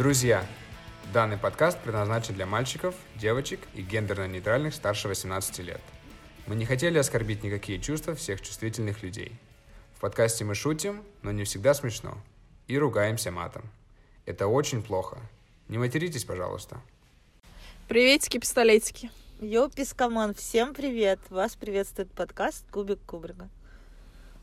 Друзья, 0.00 0.46
данный 1.12 1.36
подкаст 1.36 1.78
предназначен 1.78 2.32
для 2.32 2.46
мальчиков, 2.46 2.94
девочек 3.16 3.60
и 3.74 3.82
гендерно-нейтральных 3.82 4.72
старше 4.72 5.08
18 5.08 5.58
лет. 5.58 5.82
Мы 6.46 6.54
не 6.54 6.64
хотели 6.64 6.96
оскорбить 6.96 7.42
никакие 7.42 7.78
чувства 7.78 8.14
всех 8.14 8.40
чувствительных 8.40 9.02
людей. 9.02 9.38
В 9.94 10.00
подкасте 10.00 10.46
мы 10.46 10.54
шутим, 10.54 11.04
но 11.20 11.32
не 11.32 11.44
всегда 11.44 11.74
смешно. 11.74 12.16
И 12.66 12.78
ругаемся 12.78 13.30
матом. 13.30 13.70
Это 14.24 14.46
очень 14.46 14.82
плохо. 14.82 15.18
Не 15.68 15.76
материтесь, 15.76 16.24
пожалуйста. 16.24 16.80
Приветики, 17.86 18.38
пистолетики. 18.38 19.10
Yo, 19.42 19.68
peace, 19.68 19.98
come 19.98 20.17
on, 20.17 20.32
всем 20.32 20.72
привет! 20.72 21.18
Вас 21.28 21.56
приветствует 21.56 22.10
подкаст 22.12 22.64
Кубик 22.70 23.00
Кубрика. 23.02 23.50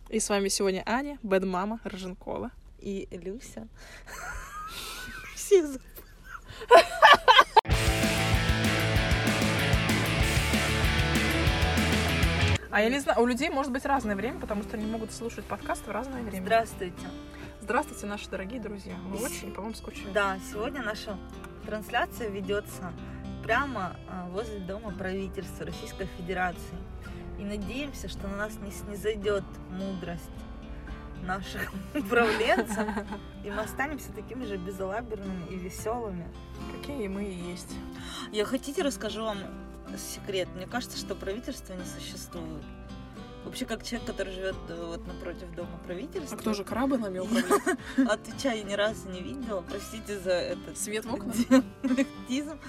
И 0.09 0.19
с 0.19 0.29
вами 0.29 0.49
сегодня 0.49 0.83
Аня, 0.85 1.17
Bad 1.23 1.47
Mama 1.47 1.79
Роженкова. 1.83 2.51
И 2.77 3.07
Люся. 3.09 3.67
Забыла. 5.49 5.79
А 12.69 12.81
я 12.81 12.89
не 12.89 12.99
знаю, 12.99 13.21
у 13.21 13.25
людей 13.25 13.49
может 13.49 13.71
быть 13.71 13.85
разное 13.85 14.15
время, 14.15 14.39
потому 14.39 14.61
что 14.61 14.77
они 14.77 14.85
могут 14.85 15.11
слушать 15.11 15.45
подкаст 15.45 15.87
в 15.87 15.91
разное 15.91 16.21
время. 16.21 16.43
Здравствуйте. 16.43 17.07
Здравствуйте, 17.61 18.05
наши 18.05 18.29
дорогие 18.29 18.59
друзья. 18.59 18.93
Мы 18.97 19.17
очень 19.17 19.51
по 19.51 19.61
вам 19.61 19.73
скучаем. 19.73 20.13
Да, 20.13 20.37
сегодня 20.51 20.83
наша 20.83 21.17
трансляция 21.65 22.29
ведется 22.29 22.93
прямо 23.43 23.95
а, 24.07 24.27
возле 24.29 24.59
дома 24.59 24.91
правительства 24.91 25.65
Российской 25.65 26.07
Федерации. 26.17 26.77
И 27.39 27.43
надеемся, 27.43 28.09
что 28.09 28.27
на 28.27 28.37
нас 28.37 28.57
не 28.61 28.71
снизойдет 28.71 29.45
мудрость 29.71 30.29
наших 31.23 31.71
управленцев, 31.93 32.87
и 33.43 33.49
мы 33.51 33.61
останемся 33.61 34.11
такими 34.11 34.45
же 34.45 34.57
безалаберными 34.57 35.47
и 35.49 35.55
веселыми. 35.55 36.27
Какие 36.75 37.07
мы 37.07 37.25
и 37.25 37.33
есть. 37.51 37.73
Я 38.31 38.45
хотите 38.45 38.81
расскажу 38.81 39.23
вам 39.23 39.37
секрет? 39.97 40.47
Мне 40.55 40.67
кажется, 40.67 40.97
что 40.97 41.15
правительство 41.15 41.73
не 41.73 41.85
существует. 41.85 42.63
Вообще, 43.45 43.65
как 43.65 43.83
человек, 43.85 44.05
который 44.05 44.33
живет 44.33 44.57
э, 44.67 44.85
вот 44.85 45.07
напротив 45.07 45.49
дома 45.55 45.79
правительства. 45.85 46.35
А 46.37 46.39
кто 46.41 46.53
же 46.53 46.65
крабы 46.65 46.97
управляет? 46.97 47.45
Отвечаю, 48.09 48.65
ни 48.65 48.73
разу 48.73 49.09
не 49.09 49.21
видела. 49.21 49.61
Простите 49.61 50.19
за 50.19 50.31
этот 50.31 50.77
Свет 50.77 51.05
в 51.05 51.13
окна? 51.13 51.31
диалектизм. 51.31 52.59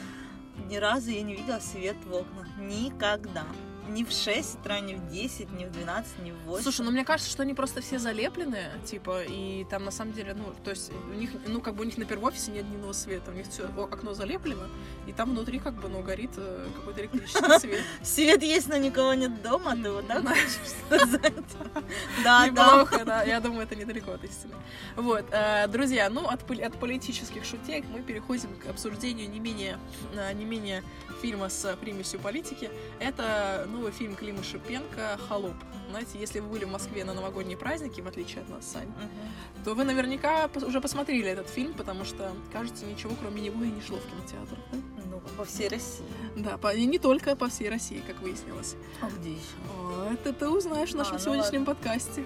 Ни 0.69 0.77
разу 0.77 1.11
я 1.11 1.23
не 1.23 1.34
видела 1.34 1.58
свет 1.58 1.97
в 2.05 2.14
окнах. 2.14 2.47
Никогда. 2.58 3.45
Ни 3.89 4.05
в 4.05 4.11
6 4.12 4.61
утра, 4.61 4.81
ни 4.81 4.94
в 4.94 5.08
10, 5.11 5.50
ни 5.53 5.64
в 5.64 5.70
12, 5.72 6.19
ни 6.20 6.31
в 6.33 6.36
8. 6.44 6.62
Слушай, 6.62 6.83
ну 6.84 6.91
мне 6.91 7.05
кажется, 7.05 7.31
что 7.31 7.42
они 7.42 7.55
просто 7.55 7.81
все 7.81 7.98
залеплены, 7.98 8.64
типа, 8.84 9.22
и 9.25 9.64
там 9.70 9.84
на 9.84 9.91
самом 9.91 10.12
деле, 10.12 10.34
ну, 10.34 10.53
то 10.62 10.70
есть 10.70 10.92
у 11.11 11.14
них, 11.14 11.30
ну, 11.47 11.61
как 11.61 11.75
бы 11.75 11.83
у 11.83 11.84
них 11.84 11.97
на 11.97 12.05
первом 12.05 12.25
офисе 12.25 12.50
нет 12.50 12.69
дневного 12.69 12.92
света, 12.92 13.30
у 13.30 13.34
них 13.34 13.47
все 13.48 13.64
окно 13.67 14.12
залеплено, 14.14 14.67
и 15.06 15.12
там 15.12 15.30
внутри 15.30 15.58
как 15.58 15.75
бы, 15.75 15.89
ну, 15.89 16.03
горит 16.03 16.30
э, 16.36 16.69
какой-то 16.77 17.00
электрический 17.00 17.58
свет. 17.61 17.80
Свет 18.03 18.42
есть, 18.42 18.69
но 18.69 18.77
никого 18.77 19.14
нет 19.14 19.42
дома, 19.42 19.75
ты 19.75 19.91
вот 19.91 20.06
так 20.06 20.23
Да. 20.23 20.30
хочешь 20.30 20.58
сказать? 20.86 21.33
Да, 22.25 22.48
да. 22.50 23.23
Я 23.25 23.41
думаю, 23.41 23.62
это 23.62 23.75
недалеко 23.77 24.12
от 24.12 24.25
истины. 24.25 24.55
Вот, 24.97 25.25
э, 25.30 25.67
друзья, 25.69 26.11
ну, 26.11 26.27
от, 26.28 26.41
пол- 26.45 26.62
от 26.62 26.78
политических 26.78 27.45
шутек 27.45 27.84
мы 27.89 28.02
переходим 28.02 28.50
к 28.56 28.67
обсуждению 28.67 29.30
не 29.30 29.41
менее, 29.41 29.78
э, 30.14 30.33
не 30.34 30.45
менее 30.45 30.83
фильма 31.23 31.48
с 31.48 31.75
примесью 31.77 32.20
политики. 32.20 32.70
Это 33.00 33.67
новый 33.79 33.93
фильм 33.93 34.17
Клима 34.17 34.43
Шипенко 34.43 35.17
«Холоп». 35.29 35.55
Знаете, 35.91 36.19
если 36.19 36.41
вы 36.41 36.48
были 36.48 36.65
в 36.65 36.71
Москве 36.71 37.05
на 37.05 37.15
новогодние 37.15 37.57
праздники, 37.57 38.01
в 38.01 38.09
отличие 38.09 38.43
от 38.43 38.48
нас, 38.48 38.67
Сань, 38.67 38.89
Мгм. 38.89 39.65
то 39.65 39.75
вы 39.75 39.85
наверняка 39.85 40.51
уже 40.67 40.81
посмотрели 40.81 41.29
этот 41.31 41.48
фильм, 41.48 41.73
потому 41.75 42.05
что, 42.05 42.33
кажется, 42.53 42.85
ничего 42.87 43.15
кроме 43.20 43.41
него 43.41 43.62
и 43.62 43.69
не 43.70 43.81
шло 43.81 43.98
в 43.98 44.05
кинотеатрах. 44.11 44.59
да? 44.73 44.79
Ну, 45.11 45.20
по 45.37 45.45
всей 45.45 45.69
России. 45.69 46.05
Да, 46.37 46.59
по- 46.59 46.75
и 46.75 46.85
не 46.87 46.98
только 46.98 47.37
по 47.37 47.48
всей 47.48 47.69
России, 47.70 48.03
как 48.05 48.20
выяснилось. 48.20 48.75
А 49.01 49.09
где 49.11 49.31
еще? 49.31 49.43
О, 49.79 50.11
Это 50.13 50.33
ты 50.33 50.48
узнаешь 50.48 50.91
в 50.91 50.97
нашем 50.97 51.14
А, 51.14 51.19
ну 51.19 51.25
сегодняшнем 51.25 51.64
подкасте. 51.64 52.25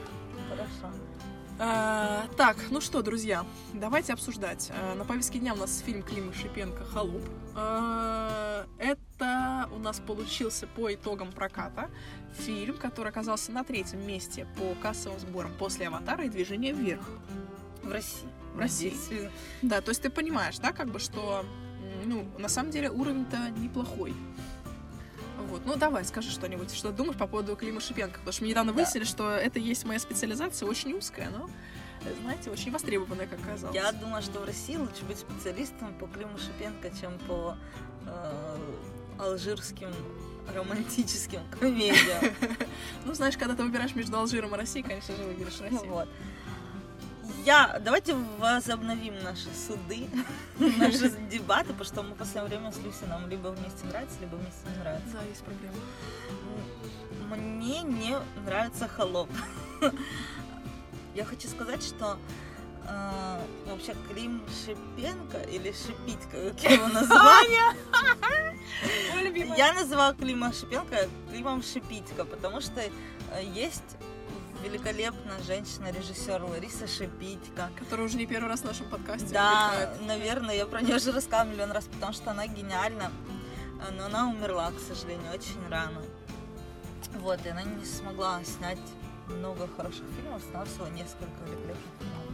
Хорошо. 0.49 0.95
А, 1.59 2.25
так, 2.39 2.57
ну 2.71 2.81
что, 2.81 3.03
друзья, 3.03 3.45
давайте 3.75 4.15
обсуждать. 4.15 4.71
А, 4.75 4.95
на 4.95 5.05
повестке 5.05 5.39
дня 5.39 5.53
у 5.53 5.57
нас 5.59 5.81
фильм 5.85 6.03
Клима 6.03 6.33
Шипенко 6.33 6.85
«Холоп». 6.87 7.23
А, 7.55 8.52
это 9.17 9.69
у 9.73 9.79
нас 9.79 10.01
получился 10.01 10.67
по 10.67 10.93
итогам 10.93 11.33
проката 11.33 11.91
фильм, 12.39 12.77
который 12.77 13.09
оказался 13.09 13.53
на 13.53 13.65
третьем 13.65 14.07
месте 14.07 14.47
по 14.57 14.75
кассовым 14.81 15.19
сборам 15.21 15.53
после 15.59 15.89
«Аватара» 15.89 16.25
и 16.25 16.29
«Движения 16.29 16.73
вверх». 16.73 17.05
В 17.83 17.91
России. 17.91 18.29
В 18.55 18.59
России. 18.59 18.91
Действительно. 18.91 19.31
Да, 19.63 19.81
то 19.81 19.91
есть 19.91 20.03
ты 20.03 20.11
понимаешь, 20.11 20.59
да, 20.59 20.73
как 20.73 20.89
бы, 20.89 20.99
что, 20.99 21.45
ну, 22.05 22.27
на 22.39 22.49
самом 22.49 22.71
деле 22.71 22.91
уровень-то 22.91 23.51
неплохой. 23.59 24.15
Вот, 25.49 25.67
ну 25.67 25.77
давай, 25.77 26.05
скажи 26.05 26.31
что-нибудь, 26.31 26.73
что 26.73 26.93
думаешь 26.93 27.19
по 27.19 27.27
поводу 27.27 27.57
Клима 27.57 27.81
Шипенко, 27.81 28.19
потому 28.21 28.33
что 28.33 28.45
мы 28.45 28.51
недавно 28.51 28.73
Да. 28.73 28.77
выяснили, 28.77 29.05
что 29.05 29.31
это 29.31 29.59
есть 29.59 29.85
моя 29.85 29.99
специализация, 29.99 30.69
очень 30.69 30.95
узкая, 30.95 31.31
но, 31.31 31.51
знаете, 32.23 32.51
очень 32.51 32.71
востребованная, 32.71 33.27
как 33.27 33.41
оказалось. 33.41 33.75
Я 33.75 33.91
думаю, 33.93 34.23
что 34.23 34.41
в 34.41 34.45
России 34.45 34.77
лучше 34.77 35.05
быть 35.05 35.19
специалистом 35.19 35.93
по 35.95 36.07
Климу 36.07 36.39
Шипенко, 36.39 36.91
чем 36.99 37.19
по 37.27 37.57
э, 38.07 38.57
алжирским 39.23 39.91
романтическим 40.55 41.41
комедиям. 41.61 42.35
Ну, 43.05 43.15
знаешь, 43.15 43.37
когда 43.37 43.55
ты 43.55 43.63
выбираешь 43.63 43.95
между 43.95 44.17
Алжиром 44.17 44.55
и 44.55 44.59
Россией, 44.59 44.85
конечно 44.85 45.17
же, 45.17 45.25
выберешь 45.25 45.59
Ну 45.61 45.71
Россию. 45.71 45.93
Вот. 45.93 46.09
Я, 47.45 47.81
давайте 47.85 48.15
возобновим 48.39 49.15
наши 49.25 49.49
суды, 49.67 50.07
наши 50.79 51.11
дебаты, 51.31 51.69
потому 51.69 51.85
что 51.85 52.03
мы 52.03 52.15
в 52.15 52.19
последнее 52.19 52.59
время 52.59 52.73
с 52.73 52.79
Люси 52.79 53.05
нам 53.09 53.29
либо 53.29 53.49
вместе 53.49 53.85
нравится, 53.87 54.17
либо 54.21 54.37
вместе 54.37 54.61
не 54.71 54.79
нравится. 54.79 55.13
Да, 55.13 55.23
есть 55.29 55.43
проблема. 55.43 55.75
Мне 57.29 57.83
не 57.83 58.17
нравится 58.45 58.87
холоп. 58.87 59.29
Я 61.15 61.25
хочу 61.25 61.49
сказать, 61.49 61.83
что 61.83 62.19
э, 62.89 63.41
вообще 63.67 63.95
Клим 64.09 64.43
Шипенко 64.65 65.39
или 65.51 65.73
Шипитько, 65.73 66.55
как 66.61 66.71
его 66.71 66.87
любимая. 69.21 69.59
Я 69.59 69.73
называю 69.73 70.15
Клима 70.15 70.53
Шипенко 70.53 71.09
Климом 71.31 71.63
Шипитько, 71.63 72.25
потому 72.25 72.61
что 72.61 72.81
э, 72.81 72.91
есть 73.45 73.97
великолепная 74.63 75.43
женщина-режиссер 75.43 76.43
Лариса 76.45 76.87
Шипитько. 76.87 77.71
Который 77.79 78.07
уже 78.07 78.17
не 78.17 78.27
первый 78.27 78.49
раз 78.49 78.61
в 78.61 78.65
нашем 78.65 78.89
подкасте 78.89 79.29
Да, 79.33 79.95
наверное, 80.07 80.55
я 80.55 80.67
про 80.67 80.81
нее 80.81 80.97
уже 80.97 81.13
рассказывала 81.13 81.53
миллион 81.53 81.73
раз, 81.73 81.85
потому 81.85 82.13
что 82.13 82.31
она 82.31 82.47
гениальна. 82.47 83.11
Но 83.97 84.07
она 84.07 84.29
умерла, 84.29 84.71
к 84.71 84.79
сожалению, 84.79 85.33
очень 85.33 85.69
рано. 85.69 86.01
Вот, 87.15 87.45
и 87.45 87.49
она 87.49 87.63
не 87.63 87.85
смогла 87.85 88.41
снять 88.45 88.79
много 89.27 89.69
хороших 89.77 90.05
фильмов, 90.17 90.43
сняла 90.43 90.65
всего 90.65 90.87
несколько 90.89 91.27
великолепных 91.45 91.93
фильмов. 91.99 92.32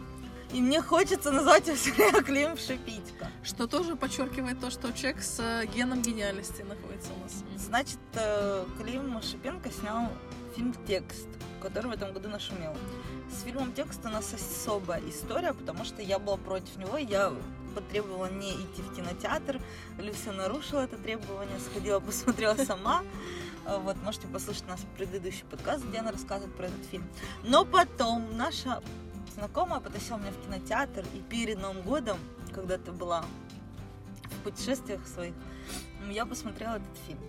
И 0.53 0.62
мне 0.62 0.81
хочется 0.81 1.31
назвать 1.31 1.69
ее 1.69 1.75
всегда 1.75 2.22
Клим 2.22 2.56
Шипитько. 2.56 3.31
Что 3.42 3.66
тоже 3.66 3.97
подчеркивает 3.97 4.59
то, 4.60 4.70
что 4.70 4.92
человек 4.92 5.22
с 5.22 5.38
э, 5.41 5.66
геном 5.66 6.00
гениальности 6.00 6.62
находится 6.62 7.12
у 7.12 7.20
нас. 7.20 7.44
Значит, 7.56 7.98
э, 8.14 8.64
Клим 8.81 9.20
Шипенко 9.20 9.70
снял 9.70 10.09
фильм 10.56 10.75
«Текст», 10.86 11.28
который 11.60 11.88
в 11.88 11.94
этом 11.94 12.12
году 12.14 12.31
нашумел. 12.31 12.75
С 13.31 13.42
фильмом 13.42 13.75
«Текст» 13.75 14.00
у 14.04 14.09
нас 14.09 14.32
особая 14.32 15.03
история, 15.09 15.53
потому 15.53 15.84
что 15.84 16.00
я 16.00 16.19
была 16.19 16.38
против 16.38 16.76
него, 16.76 16.97
я 16.97 17.32
потребовала 17.75 18.30
не 18.30 18.50
идти 18.53 18.80
в 18.80 18.94
кинотеатр. 18.97 19.60
Люся 19.98 20.32
нарушила 20.32 20.80
это 20.80 20.97
требование, 20.97 21.59
сходила, 21.60 22.00
посмотрела 22.09 22.56
сама. 22.56 23.03
Э, 23.66 23.78
Вот, 23.78 23.97
можете 24.03 24.26
послушать 24.28 24.66
наш 24.66 24.80
предыдущий 24.97 25.44
подкаст, 25.50 25.84
где 25.84 25.98
она 25.98 26.10
рассказывает 26.10 26.56
про 26.56 26.66
этот 26.66 26.84
фильм. 26.86 27.04
Но 27.44 27.66
потом 27.66 28.36
наша 28.36 28.82
знакомая 29.34 29.81
потащила 29.81 30.19
меня 30.19 30.33
в 30.33 30.44
кинотеатр, 30.44 31.05
и 31.15 31.21
перед 31.21 31.61
Новым 31.61 31.83
годом, 31.83 32.19
когда 32.53 32.78
ты 32.78 32.93
была 32.93 33.25
в 34.25 34.42
путешествиях 34.45 35.07
своих, 35.07 35.34
я 36.10 36.27
посмотрела 36.27 36.77
этот 36.77 36.97
фильм. 37.07 37.21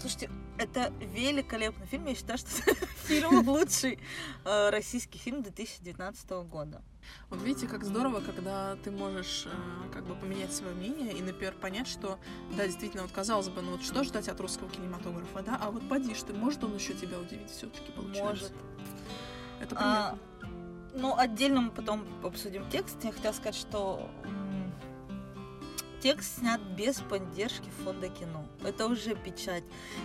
Слушайте, 0.00 0.30
это 0.58 0.92
великолепный 1.00 1.86
фильм. 1.86 2.06
Я 2.06 2.14
считаю, 2.14 2.38
что 2.38 2.48
это 2.70 2.86
фильм 3.06 3.48
лучший 3.48 3.98
э, 4.44 4.70
российский 4.70 5.18
фильм 5.18 5.42
2019 5.42 6.30
года. 6.48 6.82
Вот 7.30 7.42
видите, 7.42 7.66
как 7.66 7.84
здорово, 7.84 8.20
когда 8.20 8.76
ты 8.76 8.90
можешь 8.90 9.46
э, 9.46 9.92
как 9.92 10.04
бы 10.04 10.14
поменять 10.14 10.52
свое 10.52 10.74
мнение 10.74 11.12
и, 11.12 11.22
например, 11.22 11.54
понять, 11.54 11.86
что, 11.88 12.18
да, 12.56 12.66
действительно, 12.66 13.02
вот 13.04 13.12
казалось 13.12 13.48
бы, 13.48 13.62
ну 13.62 13.72
вот 13.72 13.82
что 13.82 14.04
ждать 14.04 14.28
от 14.28 14.40
русского 14.40 14.68
кинематографа, 14.70 15.42
да, 15.42 15.58
а 15.60 15.70
вот 15.70 15.88
поди 15.88 16.14
ты, 16.14 16.32
может 16.32 16.62
он 16.64 16.74
еще 16.74 16.94
тебя 16.94 17.18
удивить 17.18 17.50
все-таки 17.50 17.90
получается. 17.92 18.24
Может. 18.24 18.52
Это 19.60 19.76
А, 19.78 20.16
приятно. 20.40 20.53
Ну, 20.94 21.16
отдельно 21.16 21.60
мы 21.60 21.70
потом 21.70 22.04
обсудим 22.22 22.68
текст. 22.70 22.96
Я 23.02 23.12
хотела 23.12 23.32
сказать, 23.32 23.56
что 23.56 24.08
текст 26.04 26.38
снят 26.38 26.60
без 26.60 27.00
поддержки 27.00 27.68
фонда 27.82 28.08
кино. 28.08 28.44
Это 28.62 28.86
уже 28.86 29.14
печать. 29.14 29.64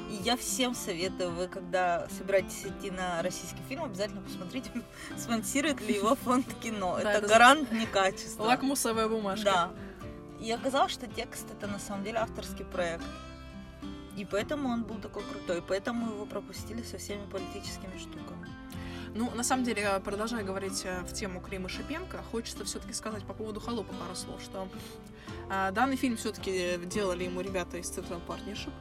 И 0.10 0.16
я 0.24 0.38
всем 0.38 0.74
советую, 0.74 1.32
вы 1.32 1.48
когда 1.48 2.08
собираетесь 2.18 2.66
идти 2.66 2.90
на 2.90 3.22
российский 3.22 3.62
фильм, 3.68 3.84
обязательно 3.84 4.22
посмотрите, 4.22 4.72
спонсирует 5.18 5.82
ли 5.82 5.96
его 5.96 6.16
фонд 6.16 6.46
кино. 6.64 6.98
Это 7.00 7.10
это 7.10 7.28
гарант 7.28 7.72
некачества. 7.72 8.44
Лакмусовая 8.44 9.10
бумажка. 9.10 9.44
Да. 9.44 9.72
И 10.40 10.50
оказалось, 10.52 10.94
что 10.94 11.06
текст 11.06 11.52
это 11.52 11.68
на 11.68 11.80
самом 11.80 12.06
деле 12.06 12.20
авторский 12.20 12.64
проект. 12.64 13.04
И 14.16 14.24
поэтому 14.24 14.70
он 14.70 14.84
был 14.84 15.00
такой 15.00 15.24
крутой, 15.24 15.62
поэтому 15.62 16.14
его 16.14 16.26
пропустили 16.26 16.82
со 16.82 16.98
всеми 16.98 17.30
политическими 17.30 17.98
штуками. 17.98 18.39
Ну, 19.16 19.32
на 19.32 19.44
самом 19.44 19.64
деле, 19.64 20.00
продолжая 20.04 20.44
говорить 20.44 20.82
э, 20.86 21.02
в 21.02 21.14
тему 21.14 21.42
Клима 21.42 21.70
Шипенко, 21.70 22.20
хочется 22.32 22.64
все-таки 22.66 22.94
сказать 22.94 23.24
по 23.24 23.34
поводу 23.34 23.60
«Холопа» 23.60 23.94
пару 23.94 24.16
слов, 24.16 24.42
что 24.42 24.68
а, 25.50 25.72
данный 25.72 25.96
фильм 25.96 26.18
все-таки 26.18 26.78
делали 26.86 27.24
ему 27.24 27.42
ребята 27.42 27.78
из 27.78 27.90
Central 27.90 28.22
Partnership, 28.28 28.72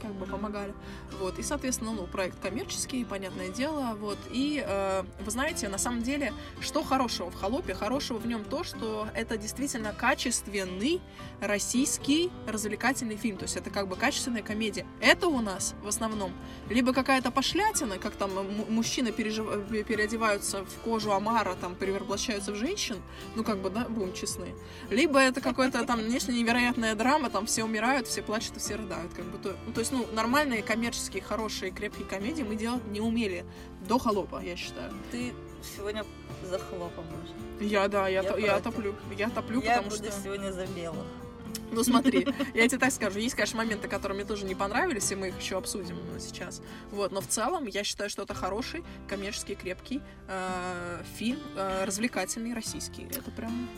как 0.00 0.12
бы 0.14 0.26
помогали. 0.26 0.74
Вот. 1.18 1.38
И, 1.38 1.42
соответственно, 1.42 1.92
ну, 1.92 2.06
проект 2.06 2.38
коммерческий, 2.40 3.04
понятное 3.04 3.48
дело. 3.48 3.96
Вот. 3.98 4.18
И, 4.30 4.62
э, 4.64 5.04
вы 5.20 5.30
знаете, 5.30 5.68
на 5.68 5.78
самом 5.78 6.02
деле, 6.02 6.32
что 6.60 6.82
хорошего 6.82 7.30
в 7.30 7.34
«Холопе»? 7.34 7.74
Хорошего 7.74 8.18
в 8.18 8.26
нем 8.26 8.44
то, 8.44 8.64
что 8.64 9.08
это 9.14 9.36
действительно 9.36 9.92
качественный 9.92 11.00
российский 11.40 12.30
развлекательный 12.46 13.16
фильм. 13.16 13.36
То 13.36 13.44
есть 13.44 13.56
это 13.56 13.70
как 13.70 13.88
бы 13.88 13.96
качественная 13.96 14.42
комедия. 14.42 14.86
Это 15.00 15.28
у 15.28 15.40
нас 15.40 15.74
в 15.82 15.88
основном 15.88 16.32
либо 16.68 16.92
какая-то 16.92 17.30
пошлятина, 17.30 17.98
как 17.98 18.14
там 18.14 18.30
мужчины 18.68 19.12
пережив... 19.12 19.46
переодеваются 19.86 20.64
в 20.64 20.74
кожу 20.84 21.12
Амара, 21.12 21.54
там 21.54 21.74
перевоплощаются 21.74 22.52
в 22.52 22.56
женщин, 22.56 23.02
ну 23.34 23.44
как 23.44 23.58
бы, 23.58 23.70
да, 23.70 23.86
будем 23.88 24.12
честны. 24.12 24.54
Либо 24.90 25.18
это 25.18 25.40
какой-то 25.40 25.84
там 25.84 26.06
нечто 26.08 26.32
невероятная 26.32 26.94
драма, 26.94 27.30
там 27.30 27.46
все 27.46 27.64
умирают, 27.64 28.06
все 28.06 28.22
плачут 28.22 28.56
и 28.56 28.60
все 28.60 28.76
рыдают. 28.76 29.12
Как 29.14 29.24
бы, 29.26 29.38
то, 29.38 29.53
ну, 29.66 29.72
то 29.72 29.80
есть, 29.80 29.92
ну, 29.92 30.06
нормальные 30.12 30.62
коммерческие, 30.62 31.22
хорошие, 31.22 31.70
крепкие 31.70 32.06
комедии 32.06 32.42
мы 32.42 32.56
делать 32.56 32.84
не 32.86 33.00
умели 33.00 33.44
до 33.86 33.98
холопа, 33.98 34.42
я 34.42 34.56
считаю. 34.56 34.92
Ты 35.10 35.32
сегодня 35.76 36.04
за 36.42 36.58
холопа 36.58 37.02
будешь? 37.02 37.70
Я, 37.70 37.88
да, 37.88 38.08
я, 38.08 38.22
я, 38.22 38.32
то, 38.32 38.38
я 38.38 38.60
топлю. 38.60 38.94
Я 39.16 39.30
топлю, 39.30 39.60
я 39.62 39.76
потому 39.76 39.90
буду 39.90 40.10
что... 40.10 40.22
сегодня 40.22 40.52
за 40.52 40.66
белых. 40.66 41.06
Ну 41.70 41.82
смотри, 41.82 42.26
я 42.54 42.68
тебе 42.68 42.78
так 42.78 42.92
скажу, 42.92 43.18
есть, 43.18 43.34
конечно, 43.34 43.58
моменты, 43.58 43.88
которые 43.88 44.16
мне 44.16 44.24
тоже 44.24 44.44
не 44.44 44.54
понравились, 44.54 45.10
и 45.10 45.16
мы 45.16 45.28
их 45.28 45.40
еще 45.40 45.56
обсудим 45.56 45.96
сейчас. 46.20 46.62
Вот, 46.90 47.12
но 47.12 47.20
в 47.20 47.26
целом 47.26 47.66
я 47.66 47.84
считаю, 47.84 48.10
что 48.10 48.22
это 48.22 48.34
хороший, 48.34 48.84
коммерческий, 49.08 49.54
крепкий 49.54 50.00
э, 50.28 51.02
фильм, 51.16 51.40
э, 51.56 51.84
развлекательный, 51.84 52.54
российский. 52.54 53.04
Это 53.04 53.30
прям... 53.30 53.68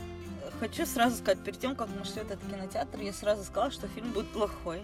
Хочу 0.61 0.87
сразу 0.87 1.17
сказать, 1.17 1.43
перед 1.45 1.59
тем, 1.59 1.77
как 1.77 1.89
мы 1.89 2.05
шли 2.05 2.23
в 2.23 2.31
этот 2.31 2.41
кинотеатр, 2.41 3.01
я 3.01 3.13
сразу 3.13 3.45
сказала, 3.45 3.71
что 3.71 3.89
фильм 3.89 4.11
будет 4.13 4.29
плохой. 4.29 4.83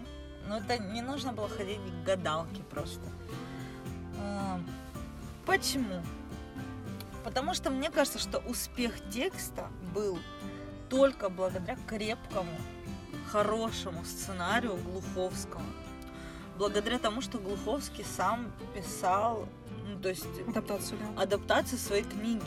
Но 0.49 0.59
это 0.59 0.79
не 0.79 1.03
нужно 1.03 1.33
было 1.33 1.49
ходить 1.49 1.81
к 1.81 2.07
гадалке 2.07 2.63
просто. 2.65 3.01
Э, 4.19 4.59
почему? 5.47 6.03
Потому 7.25 7.55
что 7.55 7.71
мне 7.71 7.91
кажется, 7.91 8.19
что 8.19 8.39
успех 8.39 8.95
текста 9.11 9.69
был 9.95 10.19
только 10.89 11.29
благодаря 11.29 11.77
крепкому 11.87 12.53
хорошему 13.31 14.05
сценарию 14.05 14.77
Глуховского. 14.77 15.63
Благодаря 16.59 16.99
тому, 16.99 17.23
что 17.23 17.39
Глуховский 17.39 18.05
сам 18.05 18.53
писал, 18.75 19.49
ну, 19.87 19.99
то 19.99 20.11
есть 20.11 20.27
адаптацию, 20.47 20.99
да. 20.99 21.23
адаптацию 21.23 21.79
своей 21.79 22.05
книги. 22.05 22.43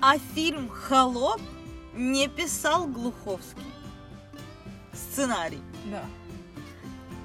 А 0.00 0.18
фильм 0.18 0.68
«Холоп» 0.68 1.40
не 1.94 2.28
писал 2.28 2.86
Глуховский. 2.86 3.62
Сценарий. 4.92 5.62
Да. 5.86 6.04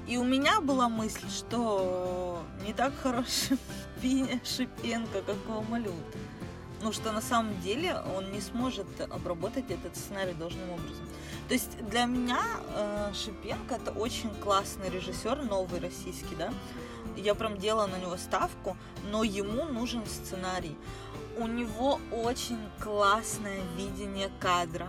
И 0.06 0.16
у 0.18 0.24
меня 0.24 0.60
была 0.60 0.88
мысль, 0.88 1.28
что 1.28 2.42
не 2.64 2.72
так 2.72 2.94
хорош 3.02 3.48
Шипенко, 4.44 5.22
как 5.22 5.68
Малют. 5.68 5.94
Ну, 6.82 6.92
что 6.92 7.10
на 7.10 7.20
самом 7.20 7.60
деле 7.60 7.96
он 8.16 8.30
не 8.30 8.40
сможет 8.40 8.86
обработать 9.00 9.70
этот 9.70 9.96
сценарий 9.96 10.34
должным 10.34 10.70
образом. 10.70 11.06
То 11.48 11.54
есть 11.54 11.76
для 11.88 12.04
меня 12.04 12.40
э, 12.74 13.12
Шипенко 13.14 13.76
это 13.76 13.90
очень 13.92 14.30
классный 14.36 14.90
режиссер, 14.90 15.42
новый 15.42 15.80
российский, 15.80 16.36
да. 16.36 16.52
Я 17.16 17.34
прям 17.34 17.56
делала 17.56 17.86
на 17.86 17.96
него 17.96 18.16
ставку, 18.16 18.76
но 19.10 19.24
ему 19.24 19.64
нужен 19.64 20.04
сценарий. 20.06 20.76
У 21.38 21.46
него 21.46 21.98
очень 22.12 22.60
классное 22.80 23.60
видение 23.76 24.30
кадра. 24.38 24.88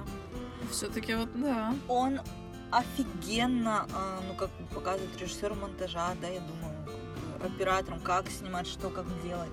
Все-таки 0.72 1.16
вот, 1.16 1.30
да. 1.40 1.74
Он 1.88 2.20
офигенно, 2.72 3.88
э, 3.90 4.20
ну, 4.28 4.36
как 4.36 4.50
показывает 4.74 5.16
режиссер 5.20 5.54
монтажа, 5.54 6.16
да, 6.22 6.28
я 6.28 6.42
думаю, 6.42 6.76
оператором, 7.44 8.00
как 8.00 8.30
снимать, 8.30 8.68
что, 8.68 8.90
как 8.90 9.06
делать. 9.24 9.52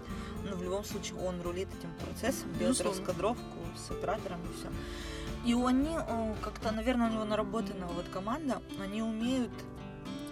Но 0.49 0.56
в 0.56 0.62
любом 0.62 0.84
случае 0.84 1.19
он 1.19 1.40
рулит 1.43 1.69
этим 1.78 1.90
процессом, 1.94 2.52
делает 2.58 2.81
раскадровку 2.81 3.58
с 3.76 3.90
оператором 3.90 4.40
и 4.43 4.58
все. 4.58 4.69
И 5.44 5.55
они 5.55 5.96
как-то, 6.43 6.70
наверное, 6.70 7.11
у 7.11 7.12
него 7.12 7.25
наработана 7.25 7.87
вот 7.87 8.06
команда, 8.08 8.62
они 8.82 9.02
умеют 9.02 9.52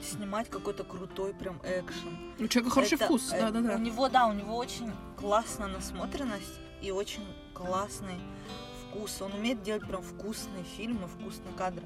снимать 0.03 0.49
какой-то 0.51 0.85
крутой 0.85 1.35
прям 1.35 1.59
экшен. 1.63 2.35
У 2.39 2.49
человека 2.49 2.75
хороший 2.75 2.95
это, 2.95 3.05
вкус, 3.05 3.31
да-да-да. 3.31 3.77
У 3.77 3.79
него, 3.79 4.09
да, 4.09 4.27
у 4.27 4.33
него 4.33 4.57
очень 4.57 4.91
классная 5.17 5.69
насмотренность 5.69 6.61
и 6.81 6.91
очень 6.91 7.25
классный 7.55 8.19
вкус. 8.83 9.21
Он 9.23 9.33
умеет 9.33 9.63
делать 9.63 9.87
прям 9.87 10.03
вкусные 10.03 10.65
фильмы, 10.77 11.07
вкусные 11.07 11.55
кадры. 11.57 11.85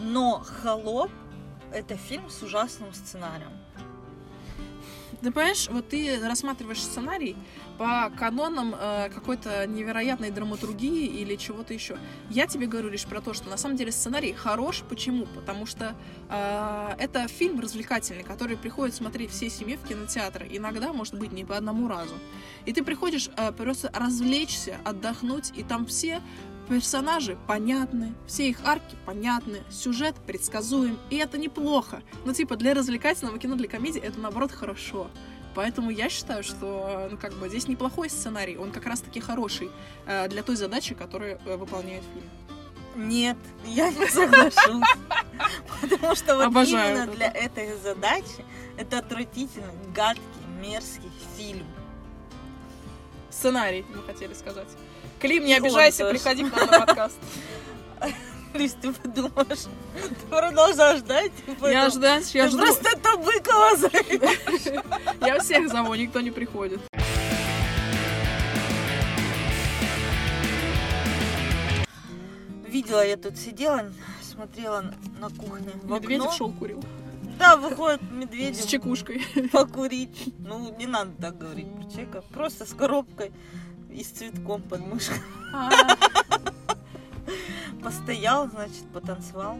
Но 0.00 0.42
«Холоп»— 0.62 1.10
это 1.72 1.96
фильм 1.96 2.28
с 2.30 2.42
ужасным 2.42 2.92
сценарием. 2.92 3.52
Ты 5.22 5.30
понимаешь, 5.30 5.68
вот 5.70 5.88
ты 5.88 6.18
рассматриваешь 6.20 6.82
сценарий 6.82 7.36
по 7.78 8.10
канонам 8.18 8.74
э, 8.74 9.08
какой-то 9.14 9.68
невероятной 9.68 10.32
драматургии 10.32 11.06
или 11.06 11.36
чего-то 11.36 11.72
еще. 11.72 11.96
Я 12.28 12.48
тебе 12.48 12.66
говорю 12.66 12.88
лишь 12.88 13.04
про 13.04 13.20
то, 13.20 13.32
что 13.32 13.48
на 13.48 13.56
самом 13.56 13.76
деле 13.76 13.92
сценарий 13.92 14.32
хорош. 14.32 14.82
Почему? 14.88 15.26
Потому 15.26 15.64
что 15.64 15.94
э, 16.28 16.94
это 16.98 17.28
фильм 17.28 17.60
развлекательный, 17.60 18.24
который 18.24 18.56
приходит 18.56 18.96
смотреть 18.96 19.30
всей 19.30 19.48
семье 19.48 19.76
в 19.76 19.86
кинотеатр. 19.86 20.44
Иногда, 20.50 20.92
может 20.92 21.14
быть, 21.14 21.30
не 21.30 21.44
по 21.44 21.56
одному 21.56 21.86
разу. 21.86 22.14
И 22.66 22.72
ты 22.72 22.82
приходишь 22.82 23.30
э, 23.36 23.52
просто 23.52 23.92
развлечься, 23.94 24.78
отдохнуть, 24.84 25.52
и 25.54 25.62
там 25.62 25.86
все 25.86 26.20
Персонажи 26.72 27.36
понятны, 27.46 28.14
все 28.26 28.48
их 28.48 28.56
арки 28.64 28.96
понятны, 29.04 29.58
сюжет 29.70 30.16
предсказуем, 30.26 30.98
и 31.10 31.16
это 31.16 31.36
неплохо. 31.36 32.02
Ну, 32.24 32.32
типа, 32.32 32.56
для 32.56 32.72
развлекательного 32.72 33.38
кино, 33.38 33.56
для 33.56 33.68
комедии 33.68 34.00
это, 34.00 34.18
наоборот, 34.18 34.52
хорошо. 34.52 35.10
Поэтому 35.54 35.90
я 35.90 36.08
считаю, 36.08 36.42
что, 36.42 37.08
ну, 37.10 37.18
как 37.18 37.34
бы, 37.34 37.50
здесь 37.50 37.68
неплохой 37.68 38.08
сценарий, 38.08 38.56
он 38.56 38.72
как 38.72 38.86
раз-таки 38.86 39.20
хороший 39.20 39.70
э, 40.06 40.28
для 40.28 40.42
той 40.42 40.56
задачи, 40.56 40.94
которую 40.94 41.38
э, 41.44 41.56
выполняет 41.56 42.04
фильм. 42.14 43.06
Нет, 43.06 43.36
я 43.66 43.90
не 43.90 44.06
соглашусь. 44.06 44.88
Потому 45.82 46.14
что 46.14 46.36
вот 46.36 46.46
Обожаю 46.46 46.96
именно 46.96 47.06
для 47.06 47.30
этой 47.30 47.76
задачи 47.76 48.46
это 48.78 49.00
отвратительный, 49.00 49.74
гадкий, 49.94 50.22
мерзкий 50.62 51.12
фильм. 51.36 51.66
Сценарий, 53.28 53.84
мы 53.94 54.02
хотели 54.04 54.32
сказать. 54.32 54.68
Клим, 55.22 55.44
не 55.44 55.54
обижайся, 55.54 56.10
приходи 56.10 56.42
к 56.42 56.56
нам 56.56 56.68
на 56.68 56.80
подкаст. 56.80 57.16
Лиз, 58.54 58.72
ты 58.82 58.92
подумаешь, 58.92 59.66
ты 59.94 60.26
продолжаешь 60.28 60.98
ждать? 60.98 61.30
Я 61.60 61.90
ждать, 61.90 62.34
я 62.34 62.48
жду. 62.48 62.58
просто 62.58 62.88
это 62.88 63.16
Быкова 63.18 63.76
зовешь. 63.76 64.82
Я 65.20 65.38
всех 65.38 65.68
зову, 65.68 65.94
никто 65.94 66.20
не 66.20 66.32
приходит. 66.32 66.80
Видела, 72.66 73.06
я 73.06 73.16
тут 73.16 73.38
сидела, 73.38 73.92
смотрела 74.22 74.92
на 75.20 75.28
кухне 75.28 75.70
в 75.82 75.88
Медведев 75.88 76.32
шел 76.32 76.52
курил. 76.52 76.82
Да, 77.38 77.56
выходит 77.56 78.02
медведь. 78.10 78.60
С 78.60 78.66
чекушкой. 78.66 79.22
Покурить. 79.52 80.34
Ну, 80.40 80.74
не 80.76 80.86
надо 80.86 81.12
так 81.20 81.38
говорить 81.38 81.72
про 81.72 81.84
человека. 81.90 82.24
Просто 82.32 82.66
с 82.66 82.74
коробкой 82.74 83.30
и 83.92 84.02
с 84.02 84.08
цветком 84.08 84.62
под 84.62 84.80
мышкой. 84.80 85.20
А. 85.52 85.70
Постоял, 87.82 88.48
значит, 88.48 88.88
потанцевал. 88.92 89.58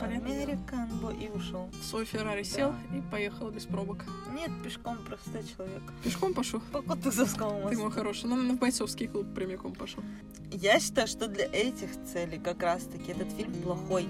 Американ 0.00 0.88
и 1.20 1.28
ушел. 1.28 1.70
В 1.80 1.84
свой 1.84 2.04
Феррари 2.04 2.42
сел 2.42 2.74
и 2.92 3.00
поехал 3.10 3.50
без 3.50 3.66
пробок. 3.66 4.04
Нет, 4.32 4.50
пешком 4.64 4.98
простой 4.98 5.44
человек. 5.44 5.82
Пешком 6.02 6.34
пошел? 6.34 6.60
По 6.72 6.82
Кутузовскому 6.82 7.60
мосту. 7.60 7.70
Ты 7.70 7.78
мой 7.78 7.92
хороший. 7.92 8.28
Ну, 8.28 8.36
на 8.36 8.54
бойцовский 8.54 9.06
клуб 9.06 9.32
прямиком 9.34 9.72
пошел. 9.72 10.02
Я 10.50 10.80
считаю, 10.80 11.06
что 11.06 11.28
для 11.28 11.44
этих 11.44 11.90
целей 12.12 12.38
как 12.38 12.62
раз-таки 12.62 13.12
этот 13.12 13.30
фильм 13.30 13.52
плохой. 13.62 14.08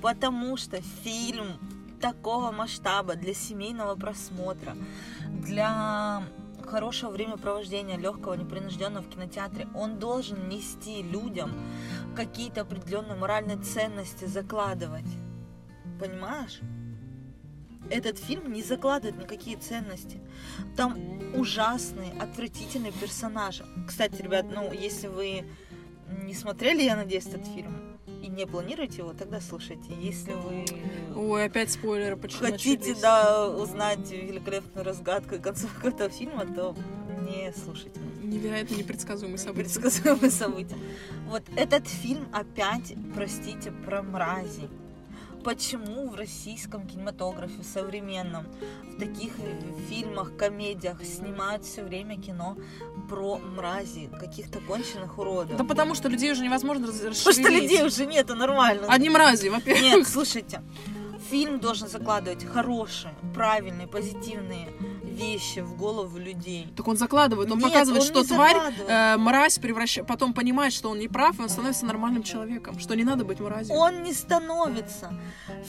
Потому 0.00 0.56
что 0.56 0.80
фильм 1.02 1.58
такого 2.00 2.52
масштаба 2.52 3.16
для 3.16 3.34
семейного 3.34 3.96
просмотра, 3.96 4.76
для 5.28 6.22
хорошего 6.66 7.10
времяпровождения, 7.10 7.96
легкого, 7.96 8.34
непринужденного 8.34 9.02
в 9.02 9.08
кинотеатре, 9.08 9.68
он 9.74 9.98
должен 9.98 10.48
нести 10.48 11.02
людям 11.02 11.52
какие-то 12.16 12.62
определенные 12.62 13.16
моральные 13.16 13.58
ценности, 13.58 14.24
закладывать. 14.24 15.06
Понимаешь? 16.00 16.60
Этот 17.90 18.18
фильм 18.18 18.52
не 18.52 18.62
закладывает 18.62 19.20
никакие 19.20 19.56
ценности. 19.56 20.20
Там 20.76 20.98
ужасные, 21.34 22.12
отвратительные 22.12 22.92
персонажи. 22.92 23.64
Кстати, 23.86 24.22
ребят, 24.22 24.46
ну, 24.52 24.72
если 24.72 25.08
вы 25.08 25.44
не 26.22 26.34
смотрели, 26.34 26.82
я 26.82 26.96
надеюсь, 26.96 27.26
этот 27.26 27.46
фильм, 27.46 27.93
не 28.34 28.46
планируете 28.46 28.98
его, 28.98 29.12
тогда 29.12 29.40
слушайте. 29.40 29.94
Если 30.00 30.32
вы 30.32 30.64
Ой, 31.16 31.44
опять 31.44 31.70
спойлеры 31.72 32.16
почему 32.16 32.50
хотите, 32.50 32.78
начались? 32.90 33.00
да, 33.00 33.48
узнать 33.48 34.10
великолепную 34.10 34.84
разгадку 34.84 35.36
и 35.36 35.38
концовку 35.38 35.88
этого 35.88 36.10
фильма, 36.10 36.46
то 36.46 36.76
не 37.22 37.52
слушайте. 37.52 38.00
Невероятно 38.22 38.74
непредсказуемые 38.74 39.38
события. 39.38 39.80
Предсказуемые 39.80 40.30
события. 40.30 40.76
Вот 41.28 41.42
этот 41.56 41.86
фильм 41.88 42.26
опять, 42.32 42.94
простите, 43.14 43.70
про 43.70 44.02
мрази. 44.02 44.68
Почему 45.44 46.08
в 46.08 46.14
российском 46.14 46.86
кинематографе 46.86 47.62
современном, 47.62 48.46
в 48.84 48.98
таких 48.98 49.32
э, 49.38 49.60
фильмах, 49.90 50.36
комедиях 50.38 51.04
снимают 51.04 51.64
все 51.64 51.82
время 51.82 52.16
кино 52.20 52.56
про 53.10 53.36
мрази, 53.38 54.08
каких-то 54.18 54.60
конченых 54.60 55.18
уродов? 55.18 55.56
Да 55.58 55.64
потому 55.64 55.94
что 55.94 56.08
людей 56.08 56.32
уже 56.32 56.42
невозможно 56.44 56.86
раз- 56.86 56.96
Потому 56.96 57.14
что 57.14 57.30
расшевелить. 57.30 57.62
людей 57.62 57.84
уже 57.84 58.06
нету 58.06 58.34
нормально. 58.34 58.86
Одни 58.88 59.10
мрази, 59.10 59.48
во-первых. 59.48 59.82
Нет, 59.82 60.08
слушайте, 60.08 60.62
фильм 61.30 61.60
должен 61.60 61.88
закладывать 61.88 62.44
хорошие, 62.46 63.12
правильные, 63.34 63.86
позитивные 63.86 64.68
вещи 65.14 65.60
в 65.60 65.76
голову 65.76 66.18
людей. 66.18 66.72
Так 66.76 66.88
он 66.88 66.96
закладывает, 66.96 67.50
он 67.50 67.58
Нет, 67.58 67.68
показывает, 67.68 68.02
он 68.02 68.08
что 68.08 68.24
тварь, 68.24 68.56
э, 68.88 69.16
мразь 69.16 69.58
превращает, 69.58 70.06
потом 70.06 70.34
понимает, 70.34 70.72
что 70.72 70.90
он 70.90 70.98
не 70.98 71.08
прав, 71.08 71.38
и 71.38 71.42
он 71.42 71.48
становится 71.48 71.86
нормальным 71.86 72.22
человеком, 72.22 72.78
что 72.78 72.94
не 72.94 73.04
надо 73.04 73.24
быть 73.24 73.40
мразью. 73.40 73.74
Он 73.74 74.02
не 74.02 74.12
становится. 74.12 75.12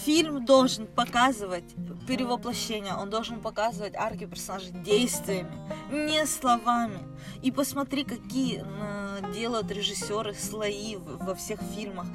Фильм 0.05 0.45
должен 0.45 0.87
показывать 0.87 1.75
перевоплощение, 2.07 2.95
он 2.95 3.09
должен 3.09 3.39
показывать 3.39 3.95
арки 3.95 4.25
персонажей 4.25 4.71
действиями, 4.71 5.51
не 5.91 6.25
словами. 6.25 6.99
И 7.41 7.51
посмотри, 7.51 8.03
какие 8.03 8.63
э, 8.65 9.33
делают 9.33 9.71
режиссеры 9.71 10.33
слои 10.33 10.97
во 10.97 11.35
всех 11.35 11.59
фильмах. 11.75 12.07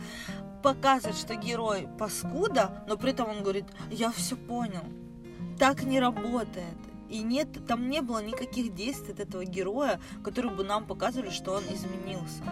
Показывать, 0.63 1.17
что 1.17 1.35
герой 1.37 1.89
паскуда, 1.99 2.85
но 2.87 2.97
при 2.97 3.13
этом 3.13 3.31
он 3.31 3.43
говорит, 3.43 3.65
я 3.91 4.11
все 4.11 4.37
понял. 4.37 4.85
Так 5.59 5.83
не 5.85 6.01
работает. 6.01 6.90
И 7.11 7.23
нет, 7.23 7.49
там 7.67 7.91
не 7.91 8.03
было 8.03 8.23
никаких 8.23 8.73
действий 8.73 9.13
от 9.13 9.21
этого 9.21 9.45
героя, 9.45 10.01
которые 10.23 10.55
бы 10.55 10.63
нам 10.63 10.87
показывали, 10.87 11.31
что 11.31 11.53
он 11.53 11.65
изменился. 11.65 12.45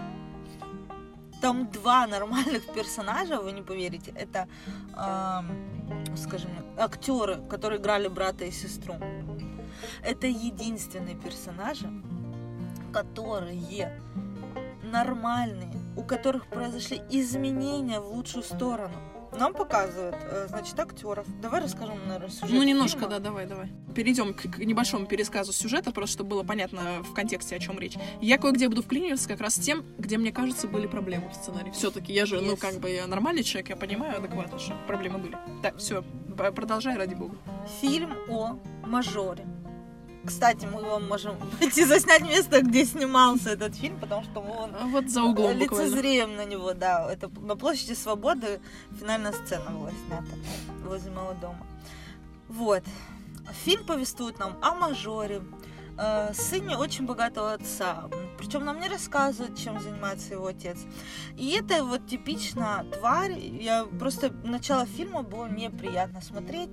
Там 1.40 1.70
два 1.70 2.06
нормальных 2.08 2.66
персонажа, 2.74 3.40
вы 3.40 3.52
не 3.52 3.62
поверите. 3.62 4.12
Это, 4.16 4.48
эм, 4.96 6.16
скажем, 6.16 6.50
актеры, 6.76 7.40
которые 7.48 7.80
играли 7.80 8.08
брата 8.08 8.44
и 8.44 8.50
сестру. 8.50 8.96
Это 10.02 10.26
единственные 10.26 11.14
персонажи, 11.14 11.88
которые 12.92 14.02
нормальные, 14.82 15.72
у 15.96 16.02
которых 16.02 16.48
произошли 16.48 17.00
изменения 17.10 18.00
в 18.00 18.08
лучшую 18.08 18.42
сторону. 18.42 18.96
Нам 19.38 19.54
показывают, 19.54 20.16
э, 20.30 20.46
значит, 20.48 20.78
актеров. 20.78 21.26
Давай 21.40 21.60
расскажем, 21.60 21.98
наверное, 22.06 22.28
сюжет 22.28 22.50
Ну, 22.50 22.62
немножко, 22.62 22.98
фильма. 23.00 23.14
да, 23.14 23.18
давай, 23.20 23.46
давай. 23.46 23.68
Перейдем 23.94 24.34
к, 24.34 24.58
небольшому 24.58 25.06
пересказу 25.06 25.52
сюжета, 25.52 25.90
просто 25.92 26.14
чтобы 26.14 26.30
было 26.30 26.42
понятно 26.42 27.02
в 27.02 27.12
контексте, 27.14 27.56
о 27.56 27.58
чем 27.58 27.78
речь. 27.78 27.94
Я 28.20 28.38
кое-где 28.38 28.68
буду 28.68 28.82
вклиниваться 28.82 29.28
как 29.28 29.40
раз 29.40 29.54
с 29.54 29.58
тем, 29.58 29.84
где, 29.98 30.18
мне 30.18 30.32
кажется, 30.32 30.66
были 30.66 30.86
проблемы 30.86 31.28
в 31.30 31.34
сценарии. 31.34 31.70
Все-таки 31.70 32.12
я 32.12 32.26
же, 32.26 32.40
ну, 32.40 32.52
Yes. 32.54 32.56
как 32.56 32.74
бы 32.80 32.90
я 32.90 33.06
нормальный 33.06 33.42
человек, 33.42 33.70
я 33.70 33.76
понимаю 33.76 34.18
адекватно, 34.18 34.58
что 34.58 34.74
проблемы 34.86 35.18
были. 35.18 35.36
Так, 35.62 35.76
все, 35.78 36.02
продолжай, 36.36 36.96
ради 36.96 37.14
бога. 37.14 37.36
Фильм 37.80 38.12
о 38.28 38.58
мажоре. 38.84 39.46
Кстати, 40.24 40.66
мы 40.66 40.82
вам 40.82 41.08
можем 41.08 41.36
пойти 41.60 41.84
заснять 41.84 42.22
место, 42.22 42.60
где 42.62 42.84
снимался 42.84 43.50
этот 43.50 43.74
фильм, 43.76 43.98
потому 43.98 44.24
что 44.24 44.42
мы 44.42 44.52
вон 44.54 44.70
А 44.78 44.86
Вот 44.86 45.08
за 45.08 45.22
углом 45.22 45.58
буквально. 45.58 45.84
лицезреем 45.84 46.36
на 46.36 46.44
него, 46.44 46.74
да. 46.74 47.10
Это 47.10 47.30
на 47.40 47.56
площади 47.56 47.94
Свободы 47.94 48.60
финальная 48.98 49.32
сцена 49.32 49.70
была 49.70 49.90
снята 50.06 50.34
возле 50.84 51.10
моего 51.12 51.34
дома. 51.34 51.66
Вот. 52.48 52.82
Фильм 53.64 53.84
повествует 53.84 54.38
нам 54.38 54.56
о 54.60 54.74
мажоре, 54.74 55.40
э, 55.98 56.32
сыне 56.32 56.76
очень 56.76 57.06
богатого 57.06 57.52
отца. 57.52 58.08
Причем 58.38 58.64
нам 58.64 58.80
не 58.80 58.88
рассказывают, 58.88 59.58
чем 59.58 59.80
занимается 59.80 60.34
его 60.34 60.46
отец. 60.46 60.78
И 61.36 61.50
это 61.50 61.84
вот 61.84 62.06
типично 62.06 62.86
тварь. 62.92 63.38
Я 63.38 63.84
просто 63.84 64.30
начало 64.44 64.86
фильма 64.86 65.22
было 65.22 65.48
неприятно 65.48 66.20
смотреть, 66.20 66.70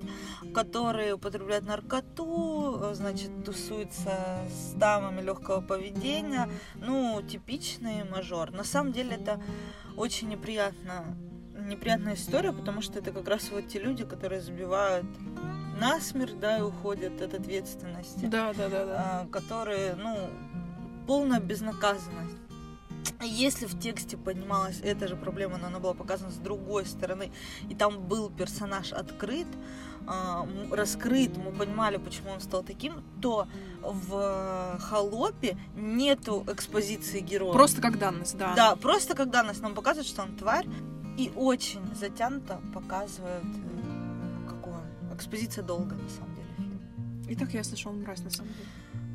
который 0.54 1.12
употребляет 1.12 1.66
наркоту, 1.66 2.78
э, 2.80 2.94
значит, 2.94 3.44
тусуется 3.44 4.46
с 4.48 4.72
дамами 4.74 5.20
легкого 5.20 5.60
поведения. 5.60 6.48
Ну, 6.76 7.20
типичный 7.22 8.04
мажор. 8.04 8.52
На 8.52 8.64
самом 8.64 8.92
деле 8.92 9.16
это 9.16 9.42
очень 9.96 10.28
неприятно 10.28 11.16
неприятная 11.66 12.14
история, 12.14 12.52
потому 12.52 12.80
что 12.80 12.98
это 12.98 13.12
как 13.12 13.28
раз 13.28 13.50
вот 13.50 13.68
те 13.68 13.78
люди, 13.78 14.04
которые 14.04 14.40
забивают 14.40 15.06
насмерть, 15.80 16.38
да, 16.40 16.58
и 16.58 16.62
уходят 16.62 17.20
от 17.20 17.34
ответственности 17.34 18.26
Да, 18.26 18.52
да, 18.54 18.68
да, 18.68 18.84
да. 18.86 18.94
а, 18.96 19.26
которые, 19.30 19.94
ну, 19.94 20.30
полная 21.06 21.40
безнаказанность. 21.40 22.36
Если 23.22 23.66
в 23.66 23.78
тексте 23.78 24.16
поднималась 24.16 24.80
эта 24.82 25.08
же 25.08 25.16
проблема, 25.16 25.58
но 25.58 25.68
она 25.68 25.78
была 25.78 25.94
показана 25.94 26.30
с 26.30 26.36
другой 26.36 26.86
стороны, 26.86 27.30
и 27.68 27.74
там 27.74 28.00
был 28.00 28.30
персонаж 28.30 28.92
открыт, 28.92 29.46
а, 30.06 30.46
раскрыт, 30.70 31.36
мы 31.36 31.52
понимали, 31.52 31.96
почему 31.96 32.30
он 32.30 32.40
стал 32.40 32.62
таким, 32.62 33.02
то 33.20 33.46
в 33.82 34.78
«Холопе» 34.80 35.56
нету 35.76 36.44
экспозиции 36.48 37.20
героя. 37.20 37.52
Просто 37.52 37.80
как 37.80 37.98
данность, 37.98 38.36
да. 38.36 38.54
Да, 38.54 38.76
просто 38.76 39.14
когда 39.14 39.42
нас 39.42 39.60
нам 39.60 39.74
показывают, 39.74 40.08
что 40.08 40.22
он 40.22 40.36
тварь, 40.36 40.66
и 41.16 41.32
очень 41.34 41.82
затянуто 41.94 42.60
показывают, 42.74 43.44
э, 43.44 43.96
он. 44.66 45.14
Экспозиция 45.14 45.64
долго, 45.64 45.94
на 45.94 46.08
самом 46.08 46.34
деле, 46.34 46.48
фильм. 46.56 46.80
И 47.28 47.36
так 47.36 47.54
я 47.54 47.64
слышала, 47.64 47.92
он 47.92 48.02
мразь, 48.02 48.22
на 48.22 48.30
самом 48.30 48.52
деле. 48.52 48.68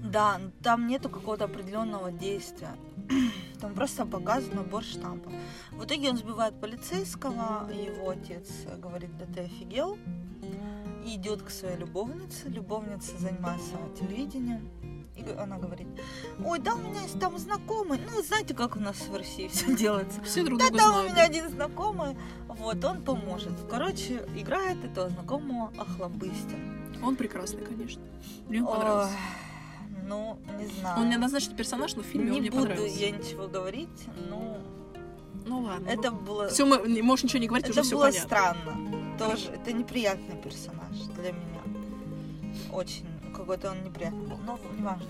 Да, 0.04 0.38
но 0.38 0.52
там 0.64 0.88
нету 0.88 1.10
какого-то 1.10 1.46
определенного 1.46 2.12
действия. 2.12 2.76
Там 3.62 3.76
просто 3.76 4.06
показан 4.06 4.56
набор 4.56 4.84
штампов. 4.84 5.32
В 5.72 5.86
итоге 5.86 6.10
он 6.10 6.18
сбивает 6.18 6.60
полицейского, 6.60 7.70
его 7.72 8.10
отец 8.10 8.50
говорит, 8.80 9.16
да 9.18 9.26
ты 9.26 9.42
офигел, 9.42 10.00
и 11.06 11.16
идет 11.16 11.44
к 11.44 11.50
своей 11.50 11.78
любовнице. 11.78 12.48
Любовница 12.48 13.18
занимается 13.20 13.76
телевидением. 14.00 14.70
И 15.22 15.32
она 15.38 15.58
говорит, 15.58 15.88
ой, 16.44 16.60
да, 16.60 16.76
у 16.76 16.80
меня 16.80 17.02
есть 17.02 17.20
там 17.20 17.38
знакомый. 17.38 18.00
Ну, 18.00 18.22
знаете, 18.24 18.54
как 18.54 18.76
у 18.76 18.80
нас 18.80 18.98
в 19.08 19.16
России 19.16 19.48
все 19.48 19.76
делается. 19.76 20.22
Все 20.24 20.44
друг 20.44 20.60
Да, 20.60 20.70
друга 20.70 20.82
у 20.84 20.92
знают. 20.92 21.12
меня 21.14 21.24
один 21.24 21.50
знакомый, 21.50 22.18
вот, 22.48 22.84
он 22.84 23.02
поможет. 23.04 23.54
Короче, 23.70 24.26
играет 24.36 24.84
этого 24.84 25.10
знакомого 25.10 25.72
Охлобыстин. 25.78 27.02
Он 27.04 27.16
прекрасный, 27.16 27.64
конечно. 27.66 28.02
Мне 28.48 28.62
он 28.62 28.68
Ой, 28.68 28.76
понравился. 28.76 29.16
ну, 30.08 30.40
не 30.60 30.68
знаю. 30.68 31.00
Он 31.02 31.10
неоднозначный 31.10 31.56
персонаж, 31.56 31.96
но 31.96 32.04
в 32.04 32.06
фильме 32.06 32.26
не 32.32 32.36
он 32.38 32.42
мне 32.42 32.52
буду 32.52 32.64
понравился. 32.64 33.00
я 33.00 33.12
ничего 33.12 33.48
говорить, 33.48 34.08
но 34.30 34.58
Ну 35.46 35.62
ладно. 35.62 35.88
это 35.88 36.12
было, 36.12 36.50
Все, 36.50 36.66
мы 36.66 37.02
можешь 37.04 37.24
ничего 37.26 37.40
не 37.40 37.48
говорить, 37.48 37.66
это 37.70 37.74
уже 37.80 37.84
все 37.84 37.96
было 37.96 38.06
понятно. 38.08 38.28
странно. 38.28 39.18
Тоже, 39.18 39.50
это 39.52 39.72
неприятный 39.74 40.36
персонаж 40.38 40.96
для 41.16 41.32
меня. 41.32 41.62
Очень 42.72 43.06
какой-то 43.42 43.72
он 43.72 43.84
неприятный 43.84 44.28
был, 44.28 44.38
но 44.38 44.60
не 44.76 44.84
важно. 44.84 45.08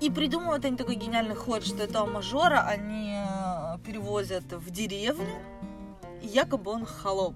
И 0.00 0.10
придумывают 0.10 0.64
они 0.64 0.76
такой 0.76 0.94
гениальный 0.94 1.34
ход, 1.34 1.62
что 1.64 1.82
этого 1.82 2.06
мажора 2.06 2.62
они 2.66 3.14
э, 3.14 3.78
перевозят 3.84 4.44
в 4.50 4.70
деревню, 4.70 5.42
и 6.22 6.26
якобы 6.26 6.70
он 6.70 6.86
холоп. 6.86 7.34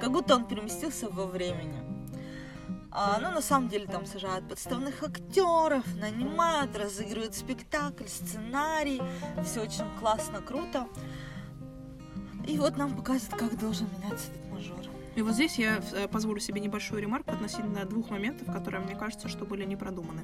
Как 0.00 0.10
будто 0.10 0.34
он 0.34 0.46
переместился 0.46 1.08
во 1.08 1.26
времени. 1.26 1.80
А, 2.90 3.18
ну, 3.20 3.30
на 3.30 3.42
самом 3.42 3.68
деле, 3.68 3.86
там 3.86 4.06
сажают 4.06 4.48
подставных 4.48 5.02
актеров, 5.02 5.84
нанимают, 5.96 6.76
разыгрывают 6.76 7.34
спектакль, 7.34 8.06
сценарий. 8.06 9.02
Все 9.44 9.62
очень 9.62 9.84
классно, 9.98 10.40
круто. 10.40 10.86
И 12.46 12.58
вот 12.58 12.76
нам 12.76 12.96
показывают, 12.96 13.40
как 13.40 13.58
должен 13.58 13.88
меняться 13.98 14.30
этот. 14.30 14.43
И 15.16 15.22
вот 15.22 15.34
здесь 15.34 15.56
я 15.58 15.80
э, 15.92 16.08
позволю 16.08 16.40
себе 16.40 16.60
небольшую 16.60 17.00
ремарку 17.00 17.30
относительно 17.30 17.84
двух 17.84 18.10
моментов, 18.10 18.52
которые, 18.52 18.82
мне 18.84 18.96
кажется, 18.96 19.28
что 19.28 19.44
были 19.44 19.64
не 19.64 19.76
продуманы. 19.76 20.22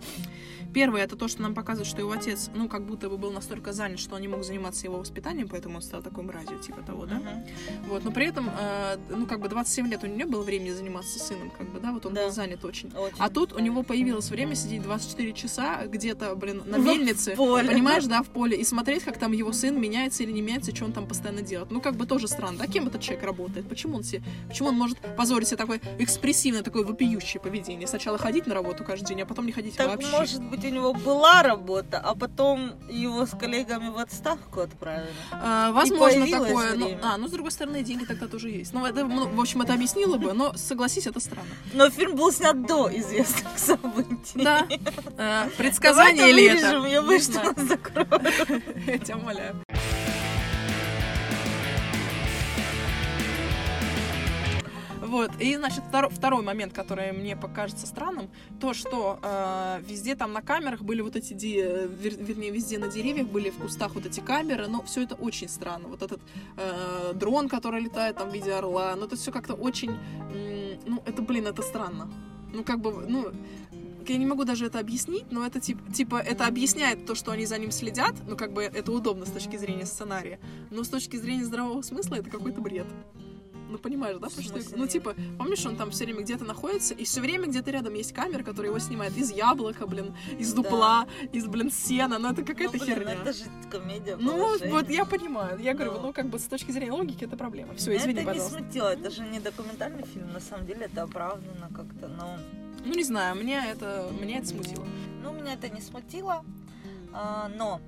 Первое, 0.74 1.02
это 1.04 1.16
то, 1.16 1.28
что 1.28 1.42
нам 1.42 1.54
показывает, 1.54 1.88
что 1.88 2.00
его 2.00 2.10
отец, 2.12 2.50
ну, 2.54 2.68
как 2.68 2.84
будто 2.86 3.08
бы 3.08 3.16
был 3.16 3.30
настолько 3.30 3.72
занят, 3.72 3.98
что 4.00 4.16
он 4.16 4.20
не 4.22 4.28
мог 4.28 4.42
заниматься 4.44 4.86
его 4.86 4.98
воспитанием, 4.98 5.48
поэтому 5.48 5.76
он 5.76 5.82
стал 5.82 6.02
такой 6.02 6.24
мразью, 6.24 6.58
типа 6.58 6.82
того, 6.82 7.06
да? 7.06 7.16
Мгм. 7.16 7.44
Вот, 7.88 8.04
но 8.04 8.10
при 8.10 8.26
этом, 8.26 8.48
э, 8.58 8.96
ну, 9.10 9.26
как 9.26 9.40
бы 9.40 9.48
27 9.48 9.88
лет 9.88 10.02
у 10.02 10.06
него 10.06 10.16
не 10.18 10.24
было 10.24 10.42
времени 10.42 10.70
заниматься 10.70 11.18
сыном, 11.18 11.50
как 11.50 11.68
бы, 11.70 11.80
да, 11.80 11.92
вот 11.92 12.06
он 12.06 12.14
Да. 12.14 12.24
был 12.24 12.30
занят 12.32 12.64
очень. 12.64 12.90
Очень. 12.96 13.16
А 13.18 13.28
тут 13.30 13.52
у 13.52 13.58
него 13.58 13.82
появилось 13.82 14.28
время 14.30 14.54
сидеть 14.54 14.82
24 14.82 15.32
часа 15.32 15.86
где-то, 15.86 16.34
блин, 16.34 16.62
на 16.66 16.78
В 16.78 16.84
мельнице, 16.84 17.34
поле. 17.36 17.68
понимаешь, 17.68 18.04
да, 18.06 18.22
в 18.22 18.28
поле, 18.28 18.56
и 18.56 18.64
смотреть, 18.64 19.04
как 19.04 19.18
там 19.18 19.32
его 19.32 19.52
сын 19.52 19.80
меняется 19.80 20.22
или 20.24 20.32
не 20.32 20.42
меняется, 20.42 20.74
что 20.74 20.84
он 20.84 20.92
там 20.92 21.06
постоянно 21.06 21.42
делает. 21.42 21.70
Ну, 21.70 21.80
как 21.80 21.94
бы 21.96 22.06
тоже 22.06 22.26
странно, 22.28 22.58
да, 22.58 22.66
кем 22.66 22.86
этот 22.88 23.00
человек 23.02 23.24
работает, 23.24 23.68
почему 23.68 23.96
он, 23.96 24.02
себе, 24.02 24.22
почему 24.48 24.68
он 24.70 24.79
может 24.80 24.98
позволить 25.16 25.48
себе 25.48 25.56
такое 25.58 25.80
экспрессивное, 25.98 26.62
такое 26.62 26.84
вопиющее 26.84 27.40
поведение. 27.40 27.86
Сначала 27.86 28.18
ходить 28.18 28.46
на 28.46 28.54
работу 28.54 28.84
каждый 28.84 29.08
день, 29.08 29.22
а 29.22 29.26
потом 29.26 29.46
не 29.46 29.52
ходить 29.52 29.76
Так, 29.76 29.88
вообще. 29.88 30.10
может 30.10 30.42
быть, 30.42 30.64
у 30.64 30.68
него 30.68 30.92
была 30.94 31.42
работа, 31.42 31.98
а 31.98 32.14
потом 32.14 32.72
его 32.88 33.26
с 33.26 33.30
коллегами 33.30 33.90
в 33.90 33.98
отставку 33.98 34.60
отправили. 34.60 35.10
А, 35.32 35.70
возможно, 35.72 36.26
такое. 36.26 36.74
Время. 36.74 36.98
а, 37.02 37.16
ну, 37.18 37.28
с 37.28 37.30
другой 37.30 37.50
стороны, 37.50 37.82
деньги 37.82 38.04
тогда 38.04 38.26
тоже 38.26 38.50
есть. 38.50 38.72
Ну, 38.72 38.86
это, 38.86 39.04
ну, 39.04 39.28
в 39.28 39.40
общем, 39.40 39.62
это 39.62 39.74
объяснило 39.74 40.16
бы, 40.16 40.32
но 40.32 40.54
согласись, 40.54 41.06
это 41.06 41.20
странно. 41.20 41.50
Но 41.74 41.90
фильм 41.90 42.16
был 42.16 42.32
снят 42.32 42.66
до 42.66 42.88
известных 42.96 43.58
событий. 43.58 44.42
Да. 44.42 44.66
Э, 45.18 45.48
Предсказание 45.58 46.16
Давай 46.16 46.32
ли 46.32 46.44
это 46.46 46.86
я 46.86 47.02
нас 47.02 47.68
закроют. 47.68 48.10
Я 48.86 48.98
тебя 48.98 49.16
умоляю. 49.16 49.56
Вот, 55.10 55.32
и, 55.40 55.56
значит, 55.56 55.82
второй, 55.88 56.08
второй 56.08 56.42
момент, 56.44 56.72
который 56.72 57.10
мне 57.10 57.36
покажется 57.36 57.84
странным, 57.84 58.30
то, 58.60 58.72
что 58.72 59.18
э, 59.20 59.82
везде 59.82 60.14
там 60.14 60.32
на 60.32 60.40
камерах 60.40 60.82
были 60.82 61.00
вот 61.00 61.16
эти, 61.16 61.34
э, 61.34 61.88
вер- 61.88 62.22
вернее, 62.22 62.52
везде 62.52 62.78
на 62.78 62.86
деревьях 62.86 63.26
были 63.26 63.50
в 63.50 63.56
кустах 63.56 63.96
вот 63.96 64.06
эти 64.06 64.20
камеры, 64.20 64.68
но 64.68 64.84
все 64.84 65.02
это 65.02 65.16
очень 65.16 65.48
странно. 65.48 65.88
Вот 65.88 66.02
этот 66.02 66.20
э, 66.56 67.12
дрон, 67.14 67.48
который 67.48 67.80
летает 67.80 68.18
там 68.18 68.30
в 68.30 68.32
виде 68.34 68.52
орла, 68.52 68.94
ну, 68.94 69.06
это 69.06 69.16
все 69.16 69.32
как-то 69.32 69.54
очень, 69.54 69.90
м, 69.90 70.78
ну, 70.86 71.02
это, 71.04 71.22
блин, 71.22 71.48
это 71.48 71.62
странно. 71.62 72.08
Ну, 72.54 72.62
как 72.62 72.80
бы, 72.80 72.92
ну, 73.08 73.32
я 74.06 74.16
не 74.16 74.26
могу 74.26 74.44
даже 74.44 74.66
это 74.66 74.78
объяснить, 74.78 75.32
но 75.32 75.44
это 75.44 75.58
типа, 75.58 75.92
типа 75.92 76.16
это 76.20 76.46
объясняет 76.46 77.04
то, 77.04 77.16
что 77.16 77.32
они 77.32 77.46
за 77.46 77.58
ним 77.58 77.72
следят, 77.72 78.14
ну 78.28 78.36
как 78.36 78.52
бы 78.52 78.62
это 78.62 78.92
удобно 78.92 79.26
с 79.26 79.30
точки 79.30 79.56
зрения 79.56 79.86
сценария, 79.86 80.38
но 80.70 80.84
с 80.84 80.88
точки 80.88 81.16
зрения 81.16 81.44
здравого 81.44 81.82
смысла 81.82 82.14
это 82.14 82.30
какой-то 82.30 82.60
бред. 82.60 82.86
Ну 83.70 83.78
понимаешь, 83.78 84.18
да? 84.18 84.28
Потому 84.28 84.42
что, 84.42 84.76
ну 84.76 84.86
типа, 84.86 85.14
помнишь, 85.38 85.64
он 85.64 85.76
там 85.76 85.90
все 85.90 86.04
время 86.04 86.22
где-то 86.22 86.44
находится, 86.44 86.94
и 86.94 87.04
все 87.04 87.20
время 87.20 87.46
где-то 87.46 87.70
рядом 87.70 87.94
есть 87.94 88.12
камера, 88.12 88.42
которая 88.42 88.70
его 88.70 88.78
снимает 88.78 89.16
из 89.16 89.30
яблока, 89.30 89.86
блин, 89.86 90.14
из 90.38 90.52
Да. 90.52 90.62
дупла, 90.62 91.06
из, 91.32 91.46
блин, 91.46 91.70
сена, 91.70 92.18
ну 92.18 92.30
это 92.32 92.42
какая-то 92.42 92.76
Ну, 92.78 92.84
блин, 92.84 92.96
херня. 92.96 93.12
Это 93.14 93.32
же 93.32 93.44
комедия 93.70 94.16
Ну, 94.16 94.58
вот 94.70 94.90
я 94.90 95.04
понимаю. 95.04 95.58
Я 95.60 95.74
говорю, 95.74 95.92
Ну. 95.92 96.00
ну, 96.02 96.12
как 96.12 96.26
бы 96.26 96.38
с 96.38 96.44
точки 96.44 96.72
зрения 96.72 96.92
логики 96.92 97.24
это 97.24 97.36
проблема. 97.36 97.74
Все, 97.74 97.96
извини, 97.96 98.20
это 98.20 98.26
пожалуйста. 98.26 98.58
не 98.58 98.62
смутило, 98.64 98.88
это 98.92 99.10
же 99.10 99.22
не 99.22 99.40
документальный 99.40 100.04
фильм, 100.04 100.32
на 100.32 100.40
самом 100.40 100.66
деле 100.66 100.86
это 100.86 101.02
оправдано 101.02 101.68
как-то, 101.74 102.08
но... 102.08 102.36
Ну, 102.84 102.94
не 102.94 103.04
знаю, 103.04 103.36
меня 103.36 103.66
это, 103.70 104.10
меня 104.20 104.38
это 104.38 104.48
смутило. 104.48 104.86
Ну, 105.22 105.32
меня 105.32 105.52
это 105.52 105.68
не 105.68 105.80
смутило, 105.80 106.44
а, 107.12 107.48
но 107.56 107.80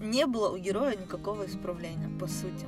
не 0.00 0.26
было 0.26 0.50
у 0.50 0.56
героя 0.56 0.96
никакого 0.96 1.46
исправления, 1.46 2.08
по 2.18 2.26
сути. 2.26 2.66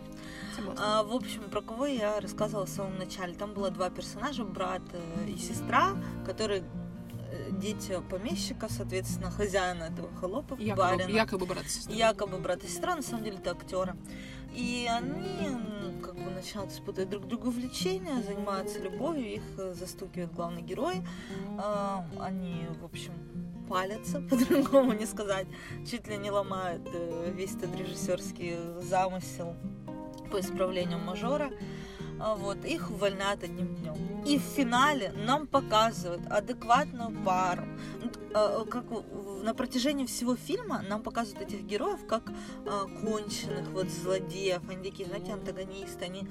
Согласна. 0.56 1.00
А, 1.00 1.02
в 1.02 1.12
общем, 1.14 1.42
про 1.50 1.60
кого 1.60 1.86
я 1.86 2.20
рассказывала 2.20 2.66
в 2.66 2.70
самом 2.70 2.98
начале. 2.98 3.34
Там 3.34 3.52
было 3.54 3.70
два 3.70 3.90
персонажа, 3.90 4.44
брат 4.44 4.82
э, 4.92 5.28
и 5.28 5.36
сестра, 5.38 5.92
которые 6.26 6.62
э, 7.30 7.50
дети 7.52 7.98
помещика, 8.10 8.68
соответственно, 8.70 9.30
хозяина 9.30 9.84
этого 9.84 10.10
холопа, 10.20 10.54
Якобы, 10.58 10.76
барина. 10.98 11.08
якобы 11.16 11.46
брат 11.46 11.64
и 11.64 11.68
сестра. 11.68 11.94
Якобы 11.94 12.38
брат 12.38 12.64
и 12.64 12.68
сестра, 12.68 12.96
на 12.96 13.02
самом 13.02 13.24
деле 13.24 13.38
это 13.38 13.50
актеры. 13.52 13.94
И 14.54 14.86
они 14.90 15.48
как 16.02 16.14
бы 16.14 16.30
начинают 16.30 16.72
испытывать 16.72 17.08
друг 17.08 17.26
другу 17.26 17.50
влечение, 17.50 18.22
занимаются 18.22 18.78
любовью, 18.80 19.34
их 19.34 19.42
э, 19.58 19.72
застукивает 19.74 20.32
главный 20.34 20.62
герой. 20.62 20.96
А, 21.58 22.04
Они, 22.20 22.66
в 22.80 22.84
общем, 22.84 23.12
палятся, 23.68 24.20
по-другому 24.30 24.92
не 24.92 25.06
сказать. 25.06 25.46
Чуть 25.90 26.06
ли 26.08 26.18
не 26.18 26.30
ломают 26.30 26.82
весь 27.34 27.54
этот 27.54 27.74
режиссерский 27.76 28.58
замысел 28.82 29.56
по 30.32 30.40
исправлению 30.40 30.98
мажора. 30.98 31.50
А, 32.18 32.34
Вот, 32.34 32.64
их 32.64 32.90
увольняют 32.90 33.42
одним 33.42 33.74
днем. 33.74 33.96
И 34.24 34.38
в 34.38 34.42
финале 34.42 35.12
нам 35.26 35.46
показывают 35.46 36.22
адекватную 36.30 37.10
пару. 37.24 37.64
Ну, 38.00 38.10
э, 38.34 38.64
Как 38.70 38.84
на 39.42 39.54
протяжении 39.54 40.06
всего 40.06 40.36
фильма 40.36 40.82
нам 40.88 41.02
показывают 41.02 41.48
этих 41.48 41.62
героев 41.64 42.06
как 42.06 42.22
а, 42.64 42.84
конченых 43.04 43.68
вот 43.70 43.88
злодеев. 43.88 44.62
Они 44.70 44.90
такие, 44.90 45.08
знаете, 45.08 45.32
антагонисты, 45.32 46.04
они 46.04 46.28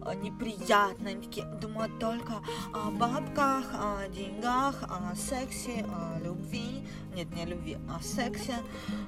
а, 0.00 0.14
неприятные, 0.14 1.14
они 1.14 1.26
такие 1.26 1.46
думают 1.60 1.98
только 1.98 2.32
о 2.72 2.90
бабках, 2.90 3.66
о 3.74 4.08
деньгах, 4.08 4.82
о 4.82 5.14
сексе, 5.14 5.84
о 5.88 6.18
любви. 6.24 6.86
Нет, 7.14 7.30
не 7.34 7.42
о 7.42 7.46
любви, 7.46 7.76
а 7.88 7.96
о 7.96 8.02
сексе. 8.02 8.54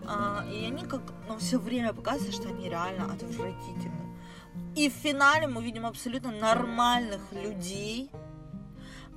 А, 0.07 0.45
И 0.53 0.67
они 0.67 0.85
как, 0.85 1.01
ну, 1.29 1.39
все 1.39 1.59
время 1.59 1.93
показывают, 1.93 2.35
что 2.35 2.49
они 2.49 2.69
реально 2.69 3.05
отвратительны. 3.07 4.06
И 4.77 4.89
в 4.89 4.93
финале 4.93 5.47
мы 5.47 5.63
видим 5.63 5.87
абсолютно 5.87 6.31
нормальных 6.31 7.21
людей, 7.33 8.11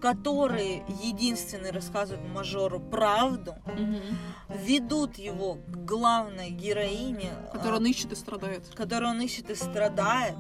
которые 0.02 0.84
единственные 1.04 1.72
рассказывают 1.74 2.26
мажору 2.30 2.80
правду, 2.80 3.56
Мгм. 3.66 4.00
ведут 4.48 5.18
его 5.18 5.56
к 5.56 5.86
главной 5.86 6.52
героине, 6.52 7.32
а, 7.54 7.76
он 7.76 7.86
ищет 7.86 8.12
и 8.14 8.16
страдает. 8.16 8.64
которую 8.76 9.12
он 9.12 9.22
ищет 9.22 9.50
и 9.50 9.56
страдает. 9.56 10.36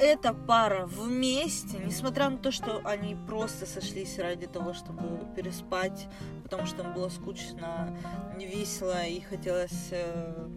Эта 0.00 0.32
пара 0.34 0.86
вместе, 0.86 1.78
несмотря 1.84 2.28
на 2.28 2.36
то, 2.36 2.52
что 2.52 2.82
они 2.84 3.16
просто 3.26 3.66
сошлись 3.66 4.18
ради 4.18 4.46
того, 4.46 4.72
чтобы 4.74 5.26
переспать, 5.34 6.06
потому 6.44 6.66
что 6.66 6.82
им 6.82 6.92
было 6.92 7.08
скучно, 7.08 7.96
не 8.36 8.46
весело 8.46 9.02
и 9.06 9.20
хотелось 9.20 9.88
э, 9.90 10.48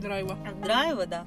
Драйва. 0.00 0.36
драйва, 0.62 1.06
да. 1.06 1.24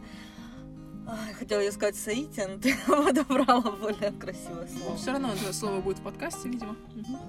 Ай, 1.05 1.33
Хотела 1.33 1.59
я 1.59 1.71
сказать 1.71 1.95
соития, 1.95 2.47
но 2.47 2.57
ты 2.61 2.75
подобрала 2.87 3.71
более 3.71 4.11
красивое 4.11 4.67
слово. 4.67 4.97
Все 4.97 5.11
равно 5.11 5.33
это 5.33 5.53
слово 5.53 5.81
будет 5.81 5.99
в 5.99 6.03
подкасте, 6.03 6.49
видимо. 6.49 6.75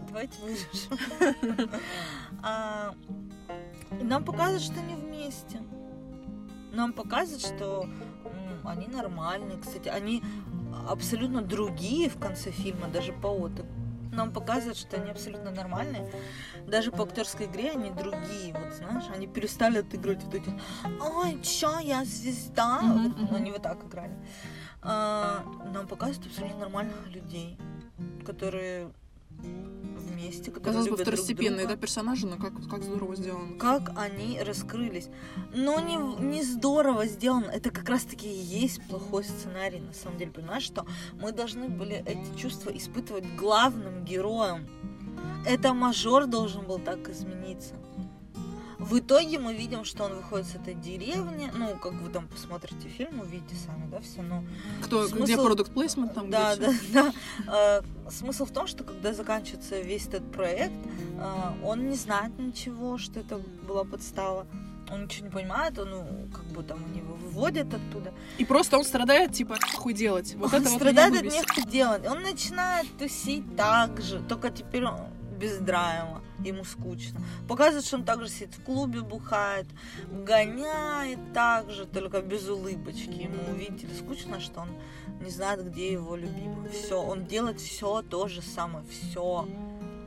Давайте 0.09 0.39
вырежем. 0.41 1.71
А, 2.43 2.95
Нам 4.03 4.25
показывают, 4.25 4.63
что 4.63 4.79
они 4.81 4.95
вместе. 4.95 5.63
Нам 6.73 6.93
показывают, 6.93 7.43
что 7.43 7.89
они 8.65 8.87
нормальные. 8.87 9.59
Кстати, 9.59 9.89
они 9.89 10.23
абсолютно 10.89 11.43
другие 11.43 12.11
в 12.11 12.19
конце 12.19 12.51
фильма, 12.51 12.89
даже 12.89 13.13
по 13.13 13.29
отзывам. 13.29 13.69
Нам 14.15 14.33
показывают, 14.33 14.79
что 14.79 14.97
они 14.97 15.11
абсолютно 15.11 15.51
нормальные. 15.51 16.11
Даже 16.67 16.93
по 16.93 17.05
актерской 17.05 17.47
игре 17.47 17.73
они 17.73 17.91
другие. 17.91 18.55
Вот 18.55 18.75
знаешь, 18.75 19.05
они 19.15 19.27
перестали 19.27 19.79
отыгрывать 19.79 20.23
вот 20.25 20.35
эти 20.35 20.61
Ой, 21.01 21.41
чё, 21.43 21.79
я 21.79 22.05
звезда. 22.05 22.81
Вот, 22.83 23.17
мгм. 23.17 23.29
ну, 23.31 23.37
они 23.37 23.51
вот 23.51 23.63
так 23.63 23.85
играли. 23.85 24.15
А, 24.83 25.45
нам 25.73 25.87
показывают 25.87 26.27
абсолютно 26.27 26.61
нормальных 26.61 27.07
людей, 27.09 27.59
которые 28.27 28.93
вместе, 30.25 30.51
Казалось 30.51 30.89
бы, 30.89 30.97
второстепенные, 30.97 31.67
да, 31.67 31.77
персонажи, 31.77 32.27
но 32.27 32.37
как, 32.37 32.53
как 32.69 32.83
здорово 32.83 33.17
сделано. 33.17 33.59
Как 33.59 33.93
они 33.97 34.41
раскрылись. 34.41 35.09
Но 35.55 35.81
не, 35.81 35.97
не 35.97 36.43
здорово 36.43 37.07
сделано. 37.07 37.47
Это 37.47 37.71
как 37.71 37.89
раз-таки 37.89 38.29
и 38.29 38.37
есть 38.37 38.83
плохой 38.89 39.25
сценарий, 39.25 39.81
на 39.81 39.93
самом 39.93 40.19
деле. 40.19 40.31
Понимаешь, 40.31 40.65
что 40.65 40.87
мы 41.15 41.33
должны 41.33 41.69
были 41.69 42.03
эти 42.07 42.39
чувства 42.39 42.71
испытывать 42.71 43.25
главным 43.37 44.05
героем. 44.05 44.67
Это 45.47 45.75
мажор 45.75 46.27
должен 46.27 46.67
был 46.67 46.79
так 46.79 47.09
измениться. 47.09 47.75
В 48.85 48.99
итоге 48.99 49.39
мы 49.39 49.55
видим, 49.55 49.85
что 49.85 50.05
он 50.05 50.15
выходит 50.15 50.47
с 50.47 50.55
этой 50.55 50.75
деревни. 50.75 51.51
Ну, 51.55 51.77
как 51.79 51.93
вы 51.95 52.11
там 52.11 52.29
посмотрите 52.29 52.89
фильм, 52.89 53.21
увидите 53.21 53.55
сами, 53.57 53.89
да, 53.91 54.01
все. 54.01 54.23
Но 54.23 54.45
Кто, 54.83 55.07
Смысл- 55.09 55.25
где 55.25 55.37
продукт 55.37 55.73
плейсмент, 55.73 56.15
там 56.15 56.31
да, 56.31 56.55
да, 56.57 56.73
всё? 56.73 56.93
да. 56.93 57.13
Э, 57.47 58.11
Смысл 58.11 58.45
в 58.45 58.51
том, 58.51 58.67
что 58.67 58.85
когда 58.85 59.15
заканчивается 59.15 59.81
весь 59.81 60.07
этот 60.07 60.31
проект, 60.31 60.75
э, 61.19 61.53
он 61.65 61.89
не 61.89 61.97
знает 61.97 62.39
ничего, 62.39 62.99
что 62.99 63.21
это 63.21 63.39
была 63.67 63.85
подстава. 63.85 64.47
Он 64.93 65.05
ничего 65.05 65.29
не 65.29 65.33
понимает, 65.33 65.79
он, 65.79 65.91
ну, 65.91 66.29
как 66.33 66.45
бы 66.53 66.63
там 66.63 66.79
они 66.91 66.99
его 67.01 67.15
выводят 67.15 67.73
оттуда. 67.73 68.13
И 68.37 68.45
просто 68.45 68.77
он 68.77 68.85
страдает, 68.85 69.33
типа, 69.33 69.57
хуй 69.77 69.95
делать. 69.95 70.35
Вот 70.35 70.53
он 70.53 70.61
это 70.61 70.69
вот 70.71 70.79
страдает 70.79 71.15
меня 71.23 71.41
от 71.41 71.49
нехуй 71.49 71.65
делать. 71.73 72.07
Он 72.07 72.23
начинает 72.23 72.87
тусить 72.99 73.57
так 73.57 74.03
же, 74.03 74.21
только 74.29 74.51
теперь 74.51 74.85
он 74.85 74.99
без 75.39 75.59
драйва, 75.59 76.23
ему 76.41 76.65
скучно. 76.65 77.21
Показывает, 77.49 77.85
что 77.85 77.97
он 77.97 78.05
также 78.05 78.29
сидит 78.29 78.55
в 78.55 78.63
клубе, 78.63 79.01
бухает, 79.01 79.67
гоняет 80.11 81.19
так 81.33 81.71
же, 81.71 81.87
только 81.87 82.23
без 82.23 82.49
улыбочки. 82.49 83.23
Ему, 83.23 83.55
видите 83.55 83.89
скучно, 83.95 84.41
что 84.41 84.61
он 84.61 84.69
не 85.21 85.31
знает, 85.31 85.65
где 85.67 85.93
его 85.93 86.17
любимый. 86.17 86.71
Все, 86.71 87.01
он 87.01 87.27
делает 87.27 87.61
все 87.61 88.03
то 88.03 88.29
же 88.29 88.43
самое, 88.43 88.85
все. 88.87 89.49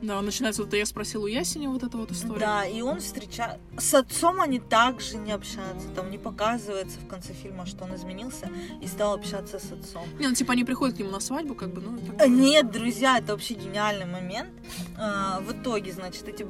Да, 0.02 0.20
начинается 0.22 0.62
вот 0.62 0.68
это 0.68 0.76
я 0.76 0.86
спросил 0.86 1.24
у 1.24 1.26
Ясени 1.26 1.66
вот 1.66 1.82
эта 1.82 1.96
вот 1.96 2.10
история. 2.10 2.40
Да, 2.40 2.66
и 2.66 2.80
он 2.80 3.00
встречает... 3.00 3.58
С 3.78 3.94
отцом 3.94 4.40
они 4.40 4.60
также 4.60 5.16
не 5.16 5.32
общаются. 5.32 5.88
Там 5.88 6.10
не 6.10 6.18
показывается 6.18 6.98
в 7.00 7.06
конце 7.06 7.32
фильма, 7.32 7.66
что 7.66 7.84
он 7.84 7.94
изменился 7.94 8.50
и 8.80 8.86
стал 8.86 9.14
общаться 9.14 9.58
с 9.58 9.72
отцом. 9.72 10.04
Не, 10.18 10.28
ну 10.28 10.34
типа 10.34 10.52
они 10.52 10.64
приходят 10.64 10.96
к 10.96 10.98
нему 10.98 11.10
на 11.10 11.20
свадьбу, 11.20 11.54
как 11.54 11.72
бы, 11.72 11.80
ну... 11.80 11.98
Такое. 11.98 12.28
Нет, 12.28 12.70
друзья, 12.70 13.18
это 13.18 13.32
вообще 13.32 13.54
гениальный 13.54 14.06
момент. 14.06 14.50
А, 14.96 15.40
В 15.40 15.52
итоге, 15.52 15.92
значит, 15.92 16.28
эти 16.28 16.44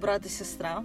брат 0.00 0.26
и 0.26 0.28
сестра, 0.28 0.84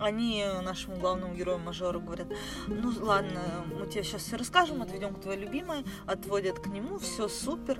они 0.00 0.44
нашему 0.62 0.96
главному 0.96 1.34
герою 1.34 1.58
мажору 1.58 2.00
говорят, 2.00 2.28
ну 2.66 2.92
ладно, 3.00 3.40
мы 3.78 3.86
тебе 3.86 4.02
сейчас 4.02 4.22
все 4.22 4.36
расскажем, 4.36 4.82
отведем 4.82 5.14
к 5.14 5.20
твоей 5.20 5.40
любимой, 5.40 5.84
отводят 6.06 6.58
к 6.58 6.66
нему, 6.66 6.98
все 6.98 7.28
супер. 7.28 7.78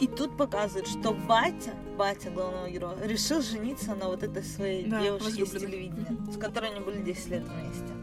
И 0.00 0.06
тут 0.06 0.36
показывают, 0.36 0.86
что 0.86 1.12
батя, 1.12 1.74
батя 1.96 2.30
главного 2.30 2.68
героя, 2.70 2.96
решил 3.02 3.40
жениться 3.42 3.94
на 3.94 4.06
вот 4.06 4.22
этой 4.22 4.42
своей 4.42 4.86
Да, 4.86 5.00
девушке 5.00 5.44
возлюбленной. 5.44 5.60
телевидения, 5.66 6.32
с 6.32 6.36
которой 6.38 6.70
они 6.70 6.80
были 6.80 7.02
10 7.02 7.26
лет 7.28 7.44
вместе. 7.44 7.94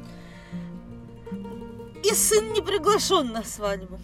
И 2.04 2.14
сын 2.16 2.52
не 2.54 2.62
приглашен 2.62 3.32
на 3.32 3.44
свадьбу. 3.44 4.00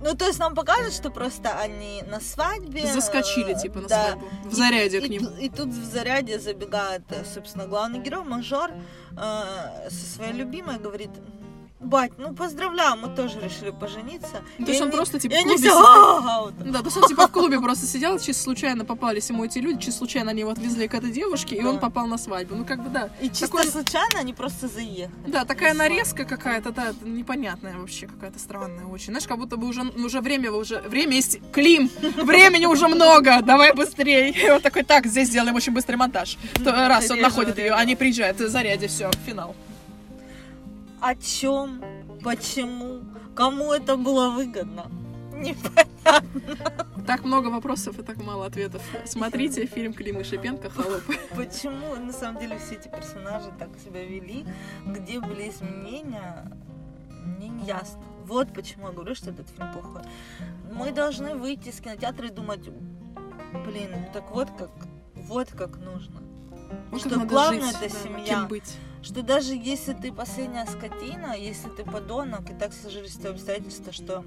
Ну, 0.00 0.14
то 0.14 0.26
есть 0.26 0.38
нам 0.38 0.54
покажут, 0.54 0.92
что 0.92 1.10
просто 1.10 1.58
они 1.58 2.02
на 2.06 2.20
свадьбе... 2.20 2.86
Заскочили, 2.86 3.56
э, 3.56 3.60
типа, 3.60 3.80
на 3.80 3.88
да. 3.88 4.06
свадьбу. 4.10 4.26
В 4.44 4.54
заряде 4.54 4.98
и, 4.98 5.00
к 5.00 5.04
и 5.04 5.08
ним. 5.08 5.26
ту- 5.26 5.36
И, 5.36 5.48
тут 5.48 5.68
в 5.68 5.84
заряде 5.84 6.38
забегает, 6.38 7.02
э, 7.10 7.24
собственно, 7.24 7.66
главный 7.66 8.00
герой, 8.00 8.24
мажор, 8.24 8.70
э, 9.16 9.88
со 9.88 10.14
своей 10.14 10.32
любимой 10.32 10.78
говорит, 10.78 11.10
бать, 11.86 12.12
ну 12.18 12.34
поздравляю, 12.34 12.96
мы 12.98 13.14
тоже 13.14 13.40
решили 13.40 13.70
пожениться. 13.70 14.42
То 14.58 14.64
есть 14.66 14.80
он 14.80 14.88
они- 14.88 14.96
просто, 14.96 15.18
типа, 15.18 15.34
в 15.36 15.42
клубе 15.42 15.68
так. 16.58 16.72
Да, 16.72 16.78
то 16.80 16.84
есть 16.86 16.96
он 16.96 17.08
типа 17.08 17.26
в 17.28 17.32
клубе 17.32 17.60
просто 17.60 17.86
сидел, 17.86 18.18
чисто 18.18 18.42
случайно 18.42 18.84
попались 18.84 19.30
ему 19.30 19.44
эти 19.44 19.58
люди, 19.58 19.78
чисто 19.80 19.98
случайно 19.98 20.30
они 20.30 20.40
его 20.40 20.50
отвезли 20.50 20.88
к 20.88 20.94
этой 20.94 21.10
девушке, 21.10 21.56
и 21.56 21.64
он 21.64 21.78
попал 21.78 22.06
на 22.06 22.18
свадьбу. 22.18 22.54
Ну, 22.54 22.64
как 22.64 22.82
бы, 22.82 22.90
да. 22.90 23.10
И 23.20 23.28
чисто 23.28 23.46
Такой- 23.46 23.66
случайно 23.66 24.20
они 24.20 24.32
просто 24.34 24.68
заехали. 24.68 25.10
Да, 25.26 25.44
такая 25.44 25.72
На 25.74 25.84
нарезка 25.84 26.24
какая-то, 26.24 26.72
да, 26.72 26.92
непонятная 27.02 27.76
вообще, 27.78 28.06
какая-то 28.06 28.38
странная 28.38 28.86
очень. 28.86 29.06
Знаешь, 29.06 29.26
как 29.26 29.38
будто 29.38 29.56
бы 29.56 29.66
уже, 29.66 29.82
уже 29.82 30.20
время, 30.20 30.50
уже 30.52 30.80
время 30.80 31.16
есть. 31.16 31.38
Клим, 31.52 31.90
времени 32.16 32.66
уже 32.66 32.88
много, 32.88 33.40
давай 33.42 33.72
быстрее. 33.72 34.30
И 34.30 34.50
вот 34.50 34.62
такой, 34.62 34.82
так, 34.82 35.06
здесь 35.06 35.28
сделаем 35.28 35.54
очень 35.54 35.72
быстрый 35.72 35.96
монтаж. 35.96 36.36
Раз 36.64 37.10
он 37.10 37.20
находит 37.20 37.58
ее, 37.58 37.72
они 37.72 37.96
приезжают, 37.96 38.38
заряде, 38.38 38.88
все, 38.88 39.10
финал. 39.26 39.54
О 41.00 41.14
чем? 41.14 41.82
Почему? 42.22 43.02
Кому 43.34 43.72
это 43.72 43.96
было 43.96 44.30
выгодно? 44.30 44.90
Непонятно. 45.32 46.86
Так 47.06 47.24
много 47.24 47.48
вопросов 47.48 47.98
и 47.98 48.02
так 48.02 48.16
мало 48.16 48.46
ответов. 48.46 48.82
Смотрите 49.04 49.66
фильм 49.66 49.92
Клима 49.92 50.24
Шипенко 50.24 50.70
«Холоп». 50.70 51.02
Почему 51.36 51.94
на 51.96 52.12
самом 52.12 52.40
деле 52.40 52.58
все 52.58 52.76
эти 52.76 52.88
персонажи 52.88 53.52
так 53.58 53.68
себя 53.78 54.04
вели? 54.04 54.46
Где 54.86 55.20
были 55.20 55.50
изменения? 55.50 56.50
Мне 57.10 57.48
не 57.48 57.66
ясно. 57.66 58.02
Вот 58.24 58.52
почему 58.52 58.88
я 58.88 58.92
говорю, 58.92 59.14
что 59.14 59.30
этот 59.30 59.48
фильм 59.50 59.72
плохой. 59.72 60.02
Мы 60.72 60.90
должны 60.90 61.34
выйти 61.36 61.68
из 61.68 61.80
кинотеатра 61.80 62.26
и 62.26 62.30
думать, 62.30 62.68
блин, 63.64 63.90
так 64.12 64.30
вот 64.30 64.48
как, 64.58 64.70
вот 65.14 65.48
как 65.52 65.76
нужно. 65.76 66.25
Вот 66.90 67.00
Что 67.00 67.10
как 67.10 67.18
надо 67.18 67.30
главное 67.30 67.72
жить, 67.72 67.76
это 67.82 67.94
да, 67.94 68.00
семья. 68.02 68.46
Быть. 68.46 68.76
Что 69.02 69.22
даже 69.22 69.54
если 69.54 69.92
ты 69.92 70.12
последняя 70.12 70.66
скотина, 70.66 71.36
если 71.36 71.68
ты 71.68 71.84
подонок, 71.84 72.50
и 72.50 72.54
так 72.54 72.72
сложились 72.72 73.16
те 73.16 73.28
обстоятельства, 73.28 73.92
что 73.92 74.24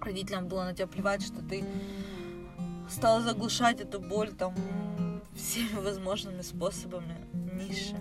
родителям 0.00 0.48
было 0.48 0.64
на 0.64 0.74
тебя 0.74 0.86
плевать, 0.86 1.22
что 1.22 1.42
ты 1.42 1.64
стала 2.88 3.20
заглушать 3.22 3.80
эту 3.80 4.00
боль 4.00 4.30
там 4.30 4.54
всеми 5.36 5.80
возможными 5.80 6.42
способами, 6.42 7.16
ниже, 7.32 7.96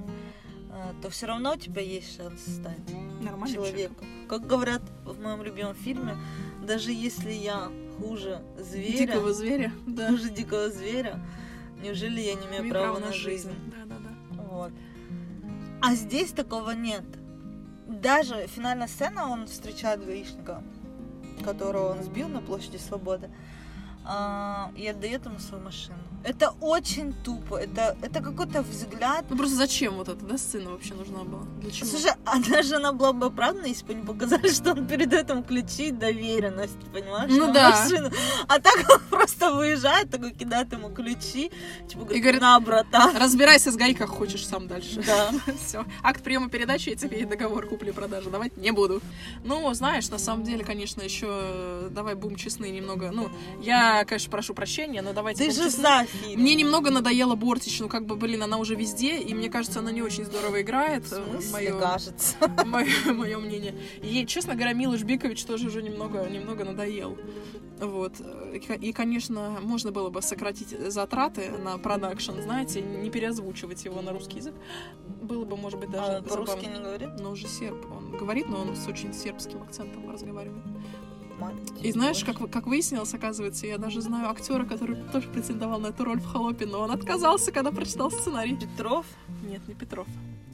а, 0.72 0.94
то 1.02 1.10
все 1.10 1.28
равно 1.28 1.54
у 1.54 1.58
тебя 1.58 1.82
есть 1.82 2.18
шанс 2.18 2.42
стать 2.42 2.80
Нормально. 3.22 3.54
человеком. 3.54 4.08
Как 4.28 4.48
говорят 4.48 4.82
в 5.06 5.20
моем 5.20 5.44
любимом 5.44 5.76
фильме, 5.76 6.18
даже 6.66 6.92
если 6.92 7.32
я 7.32 7.70
хуже 8.00 8.42
зверя, 8.58 9.08
Дикого 9.08 9.34
зверя, 9.34 9.72
да. 9.86 10.10
хуже 10.10 10.30
дикого 10.30 10.70
зверя, 10.70 11.20
неужели 11.82 12.22
я 12.22 12.36
не 12.36 12.48
имею 12.48 12.62
Имею 12.62 12.74
права 12.74 13.00
на 13.00 13.12
жизнь? 13.12 13.52
Да, 13.68 13.86
да, 13.86 13.96
да. 14.00 14.42
Вот. 14.44 14.72
А 15.82 15.96
здесь 15.96 16.32
такого 16.32 16.72
нет. 16.72 17.04
Даже 17.88 18.48
финальная 18.48 18.88
сцена, 18.88 19.30
он 19.30 19.48
встречает 19.48 20.06
гаишника, 20.06 20.64
которого 21.44 21.92
он 21.92 22.04
сбил 22.04 22.28
на 22.28 22.42
площади 22.42 22.78
Свободы, 22.78 23.30
а, 24.12 24.72
и 24.76 24.88
отдает 24.88 25.26
ему 25.26 25.38
свою 25.38 25.64
машину. 25.64 26.00
Это 26.24 26.54
очень 26.62 27.14
тупо. 27.24 27.58
Это, 27.58 27.96
это 28.02 28.22
какой-то 28.22 28.64
взгляд. 28.64 29.26
Ну 29.30 29.38
просто 29.38 29.56
зачем 29.56 29.94
вот 29.94 30.10
эта, 30.10 30.26
да, 30.26 30.38
сцена 30.38 30.72
вообще 30.72 30.96
нужна 30.96 31.20
была? 31.20 31.44
Для 31.62 31.70
чего? 31.70 31.88
Слушай, 31.88 32.14
а 32.26 32.40
даже 32.40 32.78
она 32.78 32.92
была 32.92 33.14
бы 33.14 33.28
оправдана, 33.28 33.68
если 33.68 33.86
бы 33.86 33.94
не 33.94 34.04
показали, 34.04 34.50
что 34.50 34.72
он 34.72 34.88
передает 34.88 35.30
ему 35.30 35.44
ключи 35.44 35.90
и 35.90 35.92
доверенность, 35.92 36.80
понимаешь? 36.92 37.32
Ну 37.32 37.54
да. 37.54 37.70
машину. 37.70 38.10
А 38.48 38.60
так 38.60 38.84
он 38.90 39.00
просто 39.12 39.54
выезжает, 39.54 40.10
такой 40.10 40.32
кидает 40.32 40.74
ему 40.74 40.90
ключи, 40.90 41.52
типа 41.88 42.06
говорит, 42.06 42.24
говорит, 42.24 42.42
на, 42.42 42.60
братан. 42.60 43.16
Разбирайся 43.16 43.72
с 43.72 43.76
ГАИ, 43.76 43.94
как 43.94 44.10
хочешь 44.10 44.46
сам 44.48 44.68
дальше. 44.68 45.04
Да. 45.06 45.30
Все. 45.66 45.86
Акт 46.02 46.24
приема 46.24 46.50
передачи, 46.50 46.90
я 46.90 46.96
тебе 46.96 47.20
и 47.20 47.26
договор 47.26 47.68
купли-продажи 47.68 48.32
давать 48.32 48.58
не 48.58 48.72
буду. 48.72 49.02
Ну, 49.44 49.72
знаешь, 49.76 50.10
на 50.10 50.18
самом 50.18 50.44
деле, 50.44 50.66
конечно, 50.66 51.04
еще 51.04 51.28
э, 51.30 51.90
давай 51.92 52.16
будем 52.16 52.38
честны 52.38 52.72
немного. 52.72 53.12
Ну, 53.12 53.30
я, 53.62 53.99
конечно, 54.06 54.32
прошу 54.32 54.54
прощения, 54.54 55.02
но 55.02 55.14
давайте 55.14 55.46
Ты 55.46 55.52
же 55.52 55.70
за 55.70 56.06
фильм. 56.06 56.42
Мне 56.42 56.56
немного 56.56 56.90
надоела 56.92 57.36
Бортич, 57.36 57.80
ну 57.80 57.90
как 57.90 58.06
бы, 58.06 58.16
блин, 58.16 58.44
она 58.44 58.58
уже 58.58 58.76
везде, 58.76 59.18
и 59.18 59.34
мне 59.34 59.50
кажется, 59.50 59.80
она 59.80 59.92
не 59.92 60.02
очень 60.02 60.26
здорово 60.26 60.62
играет. 60.62 61.08
Смысле, 61.08 61.52
Мое, 61.52 61.80
кажется. 61.80 62.36
мое, 62.66 63.38
мнение. 63.38 63.76
И, 64.02 64.26
честно 64.26 64.56
говоря, 64.56 64.74
Милош 64.74 65.04
Бикович 65.04 65.44
тоже 65.46 65.68
уже 65.68 65.82
немного, 65.82 66.28
немного 66.30 66.64
надоел. 66.64 67.18
Вот. 67.80 68.14
И, 68.54 68.60
ко- 68.60 68.74
И, 68.74 68.92
конечно, 68.92 69.58
можно 69.62 69.92
было 69.92 70.10
бы 70.10 70.22
сократить 70.22 70.70
затраты 70.92 71.50
на 71.52 71.78
продакшн, 71.78 72.42
знаете, 72.42 72.82
не 72.82 73.10
переозвучивать 73.10 73.86
его 73.86 74.02
на 74.02 74.12
русский 74.12 74.38
язык. 74.38 74.54
Было 75.22 75.46
бы, 75.46 75.56
может 75.56 75.80
быть, 75.80 75.90
даже 75.90 76.12
А 76.12 76.18
он 76.18 76.24
по-русски 76.26 76.66
не 76.66 76.80
говорит? 76.80 77.10
Но 77.20 77.32
уже 77.32 77.48
серб. 77.48 77.86
Он 77.92 78.18
говорит, 78.18 78.50
но 78.50 78.62
он 78.62 78.76
с 78.76 78.86
очень 78.88 79.14
сербским 79.14 79.62
акцентом 79.62 80.12
разговаривает. 80.12 80.64
Мать 81.40 81.56
И 81.82 81.92
знаешь, 81.92 82.24
как, 82.24 82.52
как 82.52 82.68
выяснилось, 82.68 83.14
оказывается, 83.14 83.66
я 83.66 83.78
даже 83.78 84.02
знаю 84.02 84.30
актера, 84.30 84.66
который 84.66 84.98
тоже 85.12 85.28
претендовал 85.30 85.80
на 85.80 85.88
эту 85.88 86.04
роль 86.04 86.20
в 86.20 86.26
холопе, 86.26 86.66
но 86.66 86.82
он 86.82 86.92
отказался, 86.92 87.52
когда 87.52 87.72
прочитал 87.72 88.12
сценарий. 88.12 88.58
Петров? 88.58 89.06
Нет, 89.44 89.68
не 89.68 89.74
Петров. 89.74 90.08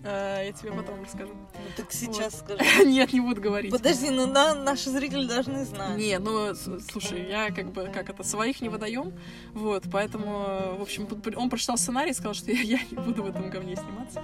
А, 0.07 0.43
я 0.43 0.51
тебе 0.51 0.71
потом 0.71 1.01
расскажу. 1.03 1.33
Ну 1.33 1.69
так 1.75 1.91
сейчас 1.91 2.39
скажи. 2.39 2.63
Нет, 2.85 3.11
не 3.11 3.21
буду 3.21 3.41
говорить. 3.41 3.71
Подожди, 3.71 4.11
ну 4.11 4.31
да, 4.31 4.53
наши 4.53 4.91
зрители 4.91 5.25
должны 5.25 5.65
знать. 5.65 5.97
Не, 5.97 6.19
ну, 6.19 6.53
слушай, 6.91 7.27
я 7.27 7.49
как 7.49 7.71
бы, 7.71 7.89
как 7.91 8.09
это, 8.11 8.23
своих 8.23 8.61
не 8.61 8.69
выдаем, 8.69 9.13
вот, 9.53 9.85
поэтому, 9.91 10.45
э, 10.47 10.77
в 10.77 10.81
общем, 10.83 11.07
он 11.35 11.49
прочитал 11.49 11.77
сценарий 11.77 12.11
и 12.11 12.13
сказал, 12.13 12.35
что 12.35 12.51
я, 12.51 12.61
я 12.61 12.79
не 12.91 12.97
буду 12.97 13.23
в 13.23 13.25
этом 13.25 13.49
говне 13.49 13.75
сниматься. 13.75 14.21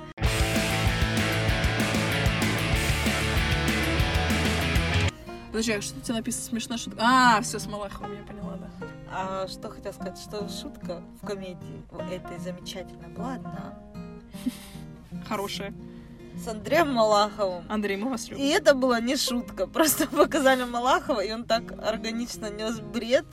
Подожди, 5.61 5.77
а 5.77 5.81
что 5.83 5.99
у 5.99 6.01
тебя 6.01 6.15
написано 6.15 6.43
смешная 6.45 6.77
шутка? 6.79 6.99
А, 7.03 7.41
все, 7.43 7.59
с 7.59 7.67
Малаховым, 7.67 8.17
я 8.17 8.23
поняла, 8.23 8.57
да. 8.57 8.87
А 9.11 9.47
что 9.47 9.69
хотел 9.69 9.93
сказать, 9.93 10.17
что 10.17 10.49
шутка 10.49 11.03
в 11.21 11.27
комедии 11.27 11.83
этой 12.11 12.39
замечательной 12.39 13.09
была 13.09 13.35
одна. 13.35 13.77
Хорошая. 15.27 15.71
С 16.37 16.47
Андреем 16.47 16.91
Малаховым. 16.93 17.63
Андрей, 17.69 17.97
мы 17.97 18.09
вас 18.09 18.27
И 18.27 18.31
любим. 18.31 18.45
это 18.49 18.73
была 18.73 18.99
не 18.99 19.15
шутка, 19.15 19.67
просто 19.67 20.07
показали 20.11 20.63
Малахова, 20.63 21.19
и 21.23 21.31
он 21.31 21.43
так 21.43 21.71
органично 21.87 22.49
нес 22.49 22.79
бред, 22.79 23.25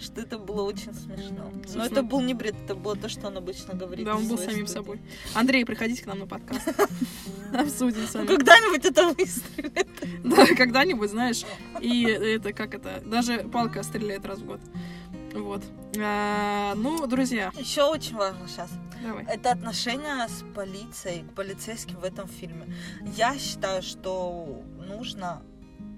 что 0.00 0.20
это 0.20 0.38
было 0.38 0.62
очень 0.62 0.92
смешно. 0.94 1.44
Но 1.52 1.62
Собственно- 1.62 1.84
это 1.84 2.02
был 2.02 2.20
не 2.22 2.34
бред, 2.34 2.56
это 2.64 2.74
было 2.74 2.96
то, 2.96 3.08
что 3.08 3.28
он 3.28 3.36
обычно 3.36 3.74
говорит. 3.74 4.04
Да, 4.04 4.16
он 4.16 4.26
был 4.26 4.36
самим 4.36 4.66
студии. 4.66 4.72
собой. 4.72 5.00
Андрей, 5.34 5.64
приходите 5.64 6.02
к 6.02 6.06
нам 6.06 6.18
на 6.20 6.26
подкаст. 6.26 6.66
Обсудим 7.54 8.04
с 8.06 8.14
Ну, 8.14 8.20
вами. 8.20 8.26
когда-нибудь 8.36 8.84
это 8.84 9.08
выстрелит. 9.12 9.88
Да, 10.24 10.46
когда-нибудь, 10.56 11.10
знаешь. 11.10 11.44
И 11.80 12.02
это, 12.04 12.52
как 12.52 12.74
это, 12.74 13.00
даже 13.04 13.38
палка 13.52 13.82
стреляет 13.84 14.26
раз 14.26 14.38
в 14.40 14.44
год. 14.46 14.60
Вот. 15.34 15.62
А, 15.98 16.74
ну, 16.74 17.06
друзья, 17.06 17.52
Еще 17.56 17.82
очень 17.84 18.16
важно 18.16 18.48
сейчас. 18.48 18.70
Давай. 19.02 19.24
Это 19.24 19.52
отношение 19.52 20.28
с 20.28 20.44
полицией, 20.54 21.22
к 21.24 21.34
полицейским 21.34 21.96
в 21.96 22.04
этом 22.04 22.28
фильме. 22.28 22.74
Я 23.16 23.38
считаю, 23.38 23.82
что 23.82 24.62
нужно 24.88 25.42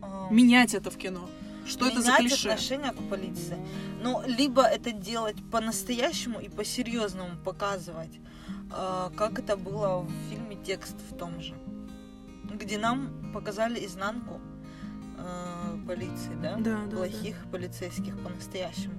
э, 0.02 0.26
Менять 0.30 0.74
это 0.74 0.90
в 0.90 0.96
кино. 0.96 1.28
Что 1.66 1.86
это 1.86 2.00
за 2.00 2.12
менять 2.12 2.20
клише? 2.20 2.48
отношение 2.48 2.92
к 2.92 3.08
полиции. 3.10 3.58
Ну, 4.02 4.22
либо 4.26 4.62
это 4.62 4.92
делать 4.92 5.36
по-настоящему 5.50 6.40
и 6.40 6.48
по-серьезному 6.48 7.36
показывать, 7.44 8.20
э, 8.70 9.10
как 9.16 9.38
это 9.38 9.56
было 9.56 10.00
в 10.00 10.10
фильме 10.30 10.56
«Текст» 10.64 10.96
в 11.10 11.16
том 11.16 11.40
же, 11.40 11.54
где 12.54 12.78
нам 12.78 13.32
показали 13.34 13.84
изнанку 13.84 14.40
э, 15.18 15.86
полиции, 15.86 16.34
да? 16.42 16.56
Да, 16.56 16.78
да, 16.90 16.96
плохих 16.96 17.36
полицейских 17.52 18.18
по-настоящему. 18.22 18.94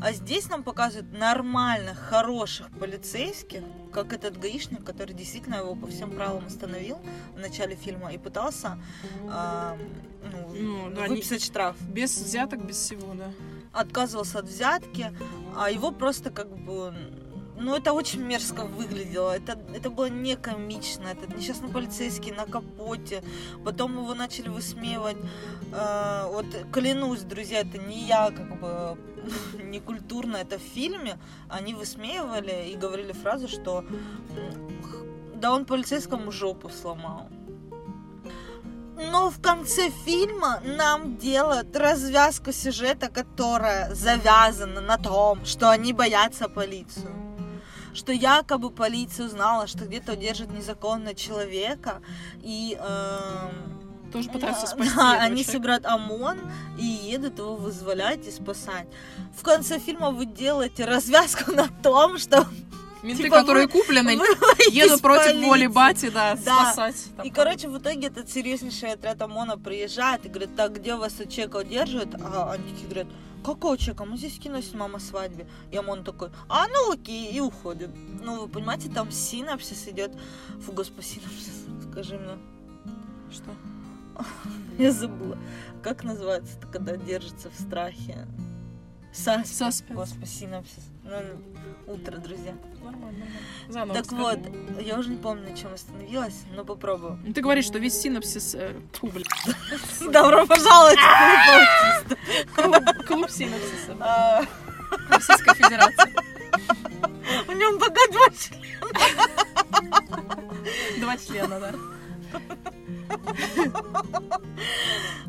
А 0.00 0.12
здесь 0.12 0.48
нам 0.48 0.62
показывают 0.62 1.12
нормальных, 1.12 1.98
хороших 1.98 2.70
полицейских, 2.78 3.62
как 3.92 4.12
этот 4.12 4.38
гаишник, 4.38 4.84
который 4.84 5.12
действительно 5.12 5.56
его 5.56 5.74
по 5.74 5.88
всем 5.88 6.12
правилам 6.12 6.46
остановил 6.46 6.98
в 7.34 7.38
начале 7.38 7.74
фильма 7.74 8.12
и 8.12 8.18
пытался 8.18 8.78
а, 9.28 9.76
ну, 10.22 10.54
Ну, 10.54 10.90
да, 10.94 11.08
не- 11.08 11.16
выписать 11.16 11.42
штраф. 11.42 11.76
Без 11.82 12.16
взяток, 12.16 12.64
без 12.64 12.76
всего, 12.76 13.14
да. 13.14 13.32
Отказывался 13.72 14.38
от 14.38 14.46
взятки, 14.46 15.12
а 15.56 15.70
его 15.70 15.90
просто 15.90 16.30
как 16.30 16.48
бы 16.56 16.94
ну, 17.60 17.76
это 17.76 17.92
очень 17.92 18.22
мерзко 18.22 18.64
выглядело. 18.64 19.36
Это, 19.36 19.58
это 19.74 19.90
было 19.90 20.08
не 20.08 20.36
комично. 20.36 21.08
Этот 21.08 21.36
несчастный 21.36 21.68
полицейский 21.68 22.32
на 22.32 22.46
капоте. 22.46 23.22
Потом 23.64 23.98
его 23.98 24.14
начали 24.14 24.48
высмеивать. 24.48 25.16
Э, 25.72 26.26
вот 26.30 26.46
клянусь, 26.72 27.20
друзья, 27.20 27.60
это 27.60 27.78
не 27.78 28.04
я, 28.06 28.30
как 28.30 28.60
бы 28.60 28.98
не 29.62 29.80
культурно 29.80 30.36
это 30.36 30.58
в 30.58 30.62
фильме. 30.62 31.18
Они 31.48 31.74
высмеивали 31.74 32.70
и 32.70 32.76
говорили 32.76 33.12
фразу, 33.12 33.48
что 33.48 33.84
да 35.34 35.52
он 35.52 35.64
полицейскому 35.64 36.30
жопу 36.32 36.68
сломал. 36.68 37.28
Но 39.10 39.30
в 39.30 39.40
конце 39.40 39.90
фильма 40.04 40.60
нам 40.64 41.16
делают 41.18 41.76
развязку 41.76 42.52
сюжета, 42.52 43.08
которая 43.08 43.94
завязана 43.94 44.80
на 44.80 44.96
том, 44.98 45.44
что 45.44 45.70
они 45.70 45.92
боятся 45.92 46.48
полицию. 46.48 47.27
Что 47.98 48.12
якобы 48.12 48.70
полиция 48.70 49.26
узнала, 49.26 49.66
что 49.66 49.84
где-то 49.84 50.12
удержит 50.12 50.50
незаконно 50.52 51.14
человека, 51.14 52.00
и 52.42 52.78
эм, 52.80 54.10
Тоже 54.12 54.30
пытаются 54.30 54.62
да, 54.66 54.66
спасти. 54.68 54.94
да, 54.96 55.12
они 55.20 55.42
собирают 55.42 55.84
ОМОН 55.84 56.38
и 56.78 56.84
едут 56.84 57.38
его 57.38 57.56
вызволять 57.56 58.24
и 58.26 58.30
спасать. 58.30 58.86
В 59.36 59.42
конце 59.42 59.80
фильма 59.80 60.12
вы 60.12 60.26
делаете 60.26 60.84
развязку 60.84 61.50
на 61.60 61.66
том, 61.82 62.18
что 62.18 62.46
Менты, 63.02 63.24
типа 63.24 63.38
которые 63.40 63.66
вы- 63.66 63.72
куплены, 63.72 64.16
вы 64.16 64.24
едут 64.70 65.00
против 65.02 65.26
полиции. 65.32 65.44
воли 65.46 65.66
бати, 65.66 66.08
да, 66.10 66.36
Да. 66.36 66.54
спасать. 66.72 66.96
там. 67.16 67.26
И, 67.26 67.30
короче, 67.30 67.68
в 67.68 67.78
итоге 67.78 68.06
этот 68.08 68.30
серьезнейший 68.30 68.92
отряд 68.92 69.20
ОМОНа 69.22 69.58
приезжает 69.58 70.24
и 70.24 70.28
говорит, 70.28 70.54
так, 70.56 70.72
где 70.74 70.94
вас 70.94 71.14
человека 71.28 71.56
удерживают? 71.56 72.14
А 72.14 72.52
они 72.52 72.62
такие 72.72 72.86
говорят, 72.88 73.06
какого 73.44 73.76
человека? 73.76 74.04
Мы 74.04 74.16
здесь 74.16 74.38
кино 74.38 74.60
снимаем 74.60 74.96
о 74.96 75.00
свадьбе. 75.00 75.46
И 75.70 75.76
ОМОН 75.76 76.04
такой, 76.04 76.30
а 76.48 76.66
ну 76.68 76.92
окей, 76.92 77.32
и 77.32 77.40
уходит. 77.40 77.90
Ну, 78.22 78.42
вы 78.42 78.48
понимаете, 78.48 78.88
там 78.88 79.10
синапсис 79.10 79.88
идет. 79.88 80.12
Фу, 80.60 80.72
господи, 80.72 81.04
синапсис, 81.04 81.66
скажи 81.90 82.18
мне. 82.18 82.38
Что? 83.30 83.54
Я 84.78 84.92
забыла. 84.92 85.38
Как 85.82 86.04
называется, 86.04 86.58
когда 86.72 86.96
держится 86.96 87.50
в 87.50 87.54
страхе? 87.54 88.26
Саспенс. 89.12 89.84
Господи, 89.90 90.26
синапсис. 90.26 90.84
Утро, 91.86 92.18
друзья. 92.18 92.54
Нормально, 92.84 93.06
нормально. 93.06 93.28
Заново 93.68 93.94
так 93.94 94.12
расскажи. 94.12 94.22
вот, 94.22 94.82
я 94.82 94.98
уже 94.98 95.08
не 95.08 95.16
помню, 95.16 95.48
на 95.50 95.56
чем 95.56 95.72
остановилась, 95.72 96.42
но 96.54 96.64
попробую. 96.64 97.18
Ну, 97.24 97.32
Ты 97.32 97.40
говоришь, 97.40 97.64
что 97.64 97.78
весь 97.78 97.98
синапсис... 97.98 98.54
э, 98.54 98.74
фу, 98.92 99.06
блин, 99.06 99.26
Добро 100.12 100.46
пожаловать 100.46 100.98
в 102.56 103.04
клуб 103.06 103.30
синапсиса 103.30 103.96
А, 104.00 104.44
Российской 105.08 105.54
Федерации. 105.54 106.14
В 107.46 107.54
нем 107.54 107.78
пока 107.78 108.06
два 108.12 108.28
члена. 108.30 108.64
Два 110.98 111.16
члена, 111.16 111.60
да. 111.60 111.72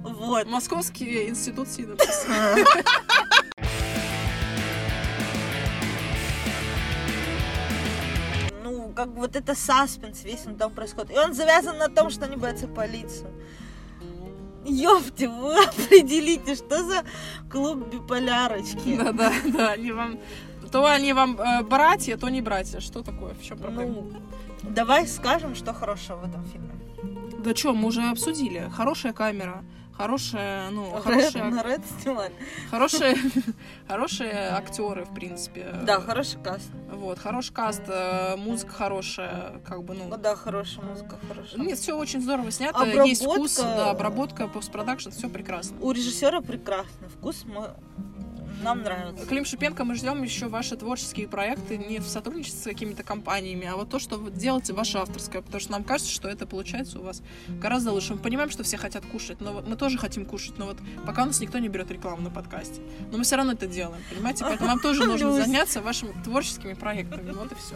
Вот. 0.03 0.47
Московский 0.47 1.29
институт 1.29 1.69
синапсиса. 1.69 2.27
как 8.99 9.15
вот 9.15 9.37
это 9.37 9.55
саспенс 9.55 10.25
весь 10.25 10.45
он 10.45 10.55
там 10.55 10.71
происходит. 10.71 11.11
И 11.11 11.17
он 11.17 11.33
завязан 11.33 11.77
на 11.77 11.87
том, 11.87 12.09
что 12.09 12.25
они 12.25 12.35
боятся 12.35 12.67
полицию. 12.67 13.31
Ёпте, 14.65 15.29
вы 15.29 15.55
определите, 15.67 16.55
что 16.55 16.83
за 16.83 17.05
клуб 17.49 17.87
биполярочки. 17.93 18.97
Да, 18.97 19.13
да, 19.13 19.31
да. 19.45 19.71
Они 19.71 19.93
вам... 19.93 20.19
То 20.71 20.85
они 20.85 21.13
вам 21.13 21.39
э, 21.39 21.63
братья, 21.63 22.17
то 22.17 22.27
не 22.29 22.41
братья. 22.41 22.81
Что 22.81 23.01
такое? 23.01 23.33
В 23.35 23.41
чем 23.41 23.57
проблема? 23.57 23.93
Ну, 23.93 24.11
давай 24.63 25.07
скажем, 25.07 25.55
что 25.55 25.73
хорошего 25.73 26.17
в 26.17 26.29
этом 26.29 26.45
фильме. 26.45 26.73
Да 27.39 27.55
что, 27.55 27.73
мы 27.73 27.87
уже 27.87 28.01
обсудили. 28.01 28.69
Хорошая 28.75 29.13
камера, 29.13 29.63
хорошая, 29.99 30.69
ну, 30.69 30.91
хорошая, 31.01 31.43
На 31.49 31.61
Ред 31.61 31.81
снимали. 32.01 32.31
хорошие, 32.71 33.17
хорошие 33.87 34.49
актеры, 34.51 35.03
в 35.03 35.13
принципе. 35.13 35.75
Да, 35.83 35.99
хороший 35.99 36.41
каст. 36.41 36.69
Вот, 36.89 37.19
хороший 37.19 37.53
каст, 37.53 37.81
э, 37.87 38.37
музыка 38.37 38.71
хорошая, 38.71 39.59
как 39.65 39.83
бы, 39.83 39.93
Ну 39.95 40.05
ну... 40.07 40.17
да, 40.17 40.37
хорошая 40.37 40.85
музыка, 40.85 41.17
хорошая. 41.27 41.59
Нет, 41.59 41.77
все 41.77 41.97
очень 41.97 42.21
здорово 42.21 42.49
снято, 42.49 42.79
Обработка- 42.79 43.07
есть 43.07 43.23
вкус, 43.23 43.57
да, 43.57 43.89
обработка, 43.89 44.47
постпродакшн, 44.47 45.09
все 45.09 45.27
прекрасно. 45.29 45.77
У 45.81 45.91
режиссера 45.91 46.39
прекрасный 46.39 47.09
вкус, 47.09 47.43
мы... 47.45 47.69
нам 48.61 48.81
нравится. 48.81 49.25
Клим 49.25 49.45
Шипенко, 49.45 49.83
мы 49.83 49.95
ждем 49.95 50.21
еще 50.23 50.47
ваши 50.47 50.75
творческие 50.75 51.27
проекты 51.27 51.77
не 51.77 51.99
в 51.99 52.07
сотрудничестве 52.07 52.59
с 52.59 52.63
какими-то 52.63 53.03
компаниями, 53.03 53.67
а 53.67 53.75
вот 53.75 53.89
то, 53.89 53.99
что 53.99 54.17
вы 54.17 54.31
делаете 54.31 54.73
ваше 54.73 54.97
авторское, 54.97 55.41
потому 55.41 55.61
что 55.61 55.71
нам 55.71 55.83
кажется, 55.83 56.11
что 56.11 56.27
это 56.27 56.45
получается 56.45 56.99
у 56.99 57.03
вас 57.03 57.21
гораздо 57.47 57.91
лучше. 57.91 58.13
Мы 58.13 58.19
понимаем, 58.19 58.49
что 58.49 58.63
все 58.63 58.77
хотят 58.77 59.05
кушать, 59.05 59.39
но 59.41 59.61
мы 59.61 59.75
тоже 59.75 59.97
хотим 59.97 60.25
кушать, 60.25 60.57
но 60.57 60.65
вот 60.65 60.77
пока 61.05 61.23
у 61.23 61.25
нас 61.27 61.39
никто 61.39 61.59
не 61.59 61.69
берет 61.69 61.91
рекламу 61.91 62.21
на 62.21 62.29
подкасте. 62.29 62.81
Но 63.11 63.17
мы 63.17 63.23
все 63.23 63.35
равно 63.35 63.53
это 63.53 63.67
делаем, 63.67 64.01
понимаете? 64.09 64.43
Поэтому 64.43 64.69
вам 64.69 64.79
тоже 64.79 65.05
нужно 65.05 65.31
заняться 65.31 65.81
вашими 65.81 66.11
творческими 66.23 66.73
проектами. 66.73 67.31
Вот 67.31 67.51
и 67.51 67.55
все. 67.55 67.75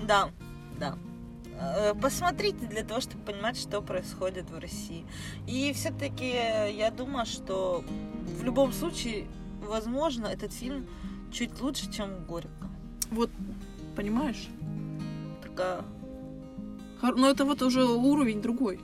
Да, 0.00 0.30
да. 0.78 0.96
Э, 1.58 1.94
Посмотрите 1.94 2.66
для 2.66 2.84
того, 2.84 3.00
чтобы 3.00 3.24
понимать, 3.24 3.58
что 3.58 3.80
происходит 3.82 4.50
в 4.50 4.58
России. 4.58 5.04
И 5.46 5.72
все-таки 5.72 6.28
я 6.28 6.90
думаю, 6.90 7.26
что 7.26 7.84
в 8.38 8.42
любом 8.44 8.72
случае, 8.72 9.26
возможно, 9.68 10.26
этот 10.26 10.52
фильм 10.52 10.86
чуть 11.30 11.60
лучше, 11.60 11.90
чем 11.92 12.24
Горько. 12.26 12.68
Вот, 13.10 13.30
понимаешь? 13.96 14.48
Такая... 15.42 15.82
Но 17.02 17.30
это 17.30 17.44
вот 17.44 17.62
уже 17.62 17.84
уровень 17.84 18.42
другой. 18.42 18.80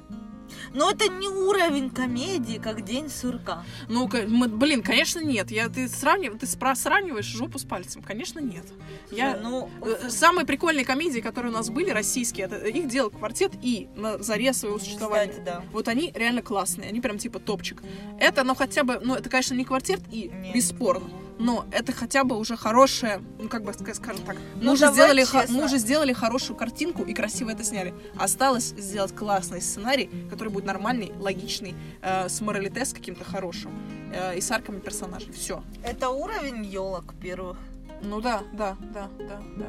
Но 0.72 0.90
это 0.90 1.08
не 1.08 1.28
уровень 1.28 1.90
комедии, 1.90 2.58
как 2.58 2.84
День 2.84 3.08
сурка. 3.08 3.64
Ну, 3.88 4.08
мы- 4.28 4.48
блин, 4.48 4.82
конечно, 4.82 5.20
нет. 5.20 5.50
Я, 5.50 5.68
ты, 5.68 5.88
сравнив, 5.88 6.38
ты 6.38 6.46
спра- 6.46 6.74
сравниваешь 6.74 7.24
жопу 7.26 7.58
с 7.58 7.64
пальцем. 7.64 8.02
Конечно, 8.02 8.40
нет. 8.40 8.64
Я, 9.10 9.36
ну, 9.36 9.70
Э, 9.82 10.08
Самые 10.10 10.46
прикольные 10.46 10.84
комедии, 10.84 11.20
которые 11.20 11.52
у 11.52 11.54
нас 11.54 11.70
были, 11.70 11.90
российские, 11.90 12.46
это 12.46 12.56
их 12.66 12.88
делал 12.88 13.10
квартет 13.10 13.52
и 13.62 13.88
на 13.96 14.18
заре 14.22 14.52
своего 14.52 14.78
существования. 14.78 15.28
кстати, 15.32 15.44
да. 15.44 15.62
Вот 15.72 15.88
они 15.88 16.12
реально 16.14 16.42
классные, 16.42 16.88
они 16.88 17.00
прям 17.00 17.18
типа 17.18 17.38
топчик. 17.38 17.82
Это, 18.20 18.44
ну 18.44 18.54
хотя 18.54 18.84
бы, 18.84 19.00
ну 19.02 19.14
это, 19.14 19.28
конечно, 19.28 19.54
не 19.54 19.64
квартет 19.64 20.00
и 20.10 20.30
Нет. 20.32 20.54
бесспорно, 20.54 21.08
но 21.38 21.66
это 21.72 21.92
хотя 21.92 22.24
бы 22.24 22.36
уже 22.38 22.56
хорошее, 22.56 23.20
ну 23.38 23.48
как 23.48 23.64
бы 23.64 23.72
ска- 23.72 23.94
скажем 23.94 24.24
так, 24.24 24.36
мы 24.56 24.64
Ну, 24.64 24.72
уже 24.72 24.82
давай 24.82 24.94
сделали, 24.94 25.20
честно. 25.24 25.56
мы 25.58 25.64
уже 25.64 25.78
сделали 25.78 26.12
хорошую 26.12 26.56
картинку 26.56 27.02
и 27.02 27.12
красиво 27.14 27.50
это 27.50 27.64
сняли. 27.64 27.92
Осталось 28.16 28.74
сделать 28.76 29.14
классный 29.14 29.60
сценарий, 29.60 30.08
который 30.30 30.48
будет 30.50 30.64
нормальный, 30.64 31.12
логичный, 31.18 31.74
э, 32.02 32.28
с 32.28 32.40
моралите, 32.40 32.84
с 32.84 32.92
каким-то 32.92 33.24
хорошим 33.24 33.72
э, 34.14 34.36
и 34.36 34.40
с 34.40 34.50
арками 34.50 34.78
персонажей. 34.80 35.32
Все. 35.32 35.62
Это 35.82 36.10
уровень 36.10 36.64
елок 36.64 37.14
первых. 37.20 37.56
Ну 38.04 38.20
да, 38.20 38.42
да, 38.52 38.76
да, 38.92 39.08
да, 39.18 39.42
да. 39.56 39.66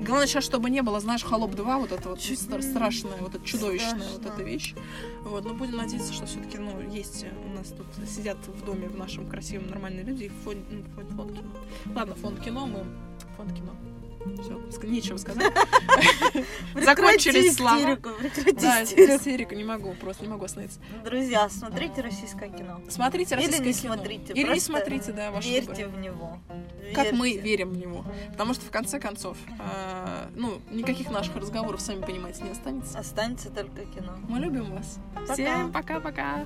Главное 0.00 0.26
сейчас, 0.26 0.44
чтобы 0.44 0.70
не 0.70 0.82
было, 0.82 1.00
знаешь, 1.00 1.22
Холоп 1.22 1.54
2, 1.54 1.78
вот 1.78 1.92
это 1.92 2.08
вот 2.08 2.18
Чуть 2.18 2.40
страшная, 2.40 3.18
вот 3.20 3.34
эта 3.34 3.44
чудовищная 3.44 3.94
вот 3.94 4.22
Страшно. 4.22 4.34
эта 4.34 4.42
вещь. 4.42 4.74
Вот, 5.22 5.44
но 5.44 5.54
будем 5.54 5.76
надеяться, 5.76 6.12
что 6.12 6.26
все-таки, 6.26 6.58
ну, 6.58 6.80
есть 6.90 7.24
у 7.44 7.56
нас 7.56 7.68
тут 7.68 7.86
сидят 8.08 8.38
в 8.46 8.64
доме 8.64 8.88
в 8.88 8.96
нашем 8.96 9.28
красивом 9.28 9.68
нормальные 9.68 10.04
люди, 10.04 10.24
и 10.24 10.28
фон, 10.28 10.56
ну, 10.70 10.82
фон, 10.94 11.06
фонд 11.16 11.32
кино. 11.32 11.50
Ладно, 11.94 12.14
фонд 12.14 12.40
кино, 12.40 12.66
мы 12.66 12.84
фонд 13.36 13.52
кино. 13.52 13.72
Все, 14.42 14.86
нечего 14.86 15.16
сказать. 15.16 15.52
Закончились 16.74 17.56
Прекрати 17.56 17.56
слова. 17.56 17.98
Да, 18.60 18.82
истерику. 18.84 19.54
не 19.54 19.64
могу, 19.64 19.94
просто 19.94 20.24
не 20.24 20.28
могу 20.28 20.44
остановиться. 20.44 20.78
Друзья, 21.04 21.48
смотрите 21.48 22.00
российское 22.02 22.50
кино. 22.50 22.80
Смотрите 22.88 23.34
Или 23.34 23.46
российское 23.46 23.66
не 23.66 23.72
кино. 23.72 23.94
смотрите. 23.94 24.32
Или 24.34 24.52
не 24.52 24.60
смотрите, 24.60 25.12
да, 25.12 25.30
ваш 25.30 25.46
Верьте 25.46 25.86
в 25.86 25.98
него. 25.98 26.38
как 26.94 27.12
мы 27.12 27.36
верим 27.36 27.70
в 27.70 27.76
него. 27.76 28.04
Потому 28.32 28.54
что 28.54 28.66
в 28.66 28.70
конце 28.70 29.00
концов, 29.00 29.36
э, 29.58 30.28
ну, 30.34 30.60
никаких 30.70 31.10
наших 31.10 31.36
разговоров, 31.36 31.80
сами 31.80 32.02
понимаете, 32.04 32.42
не 32.42 32.50
останется. 32.50 32.98
Останется 32.98 33.50
только 33.50 33.84
кино. 33.86 34.18
Мы 34.28 34.38
любим 34.38 34.70
вас. 34.74 34.98
Всем 35.32 35.72
пока-пока. 35.72 36.44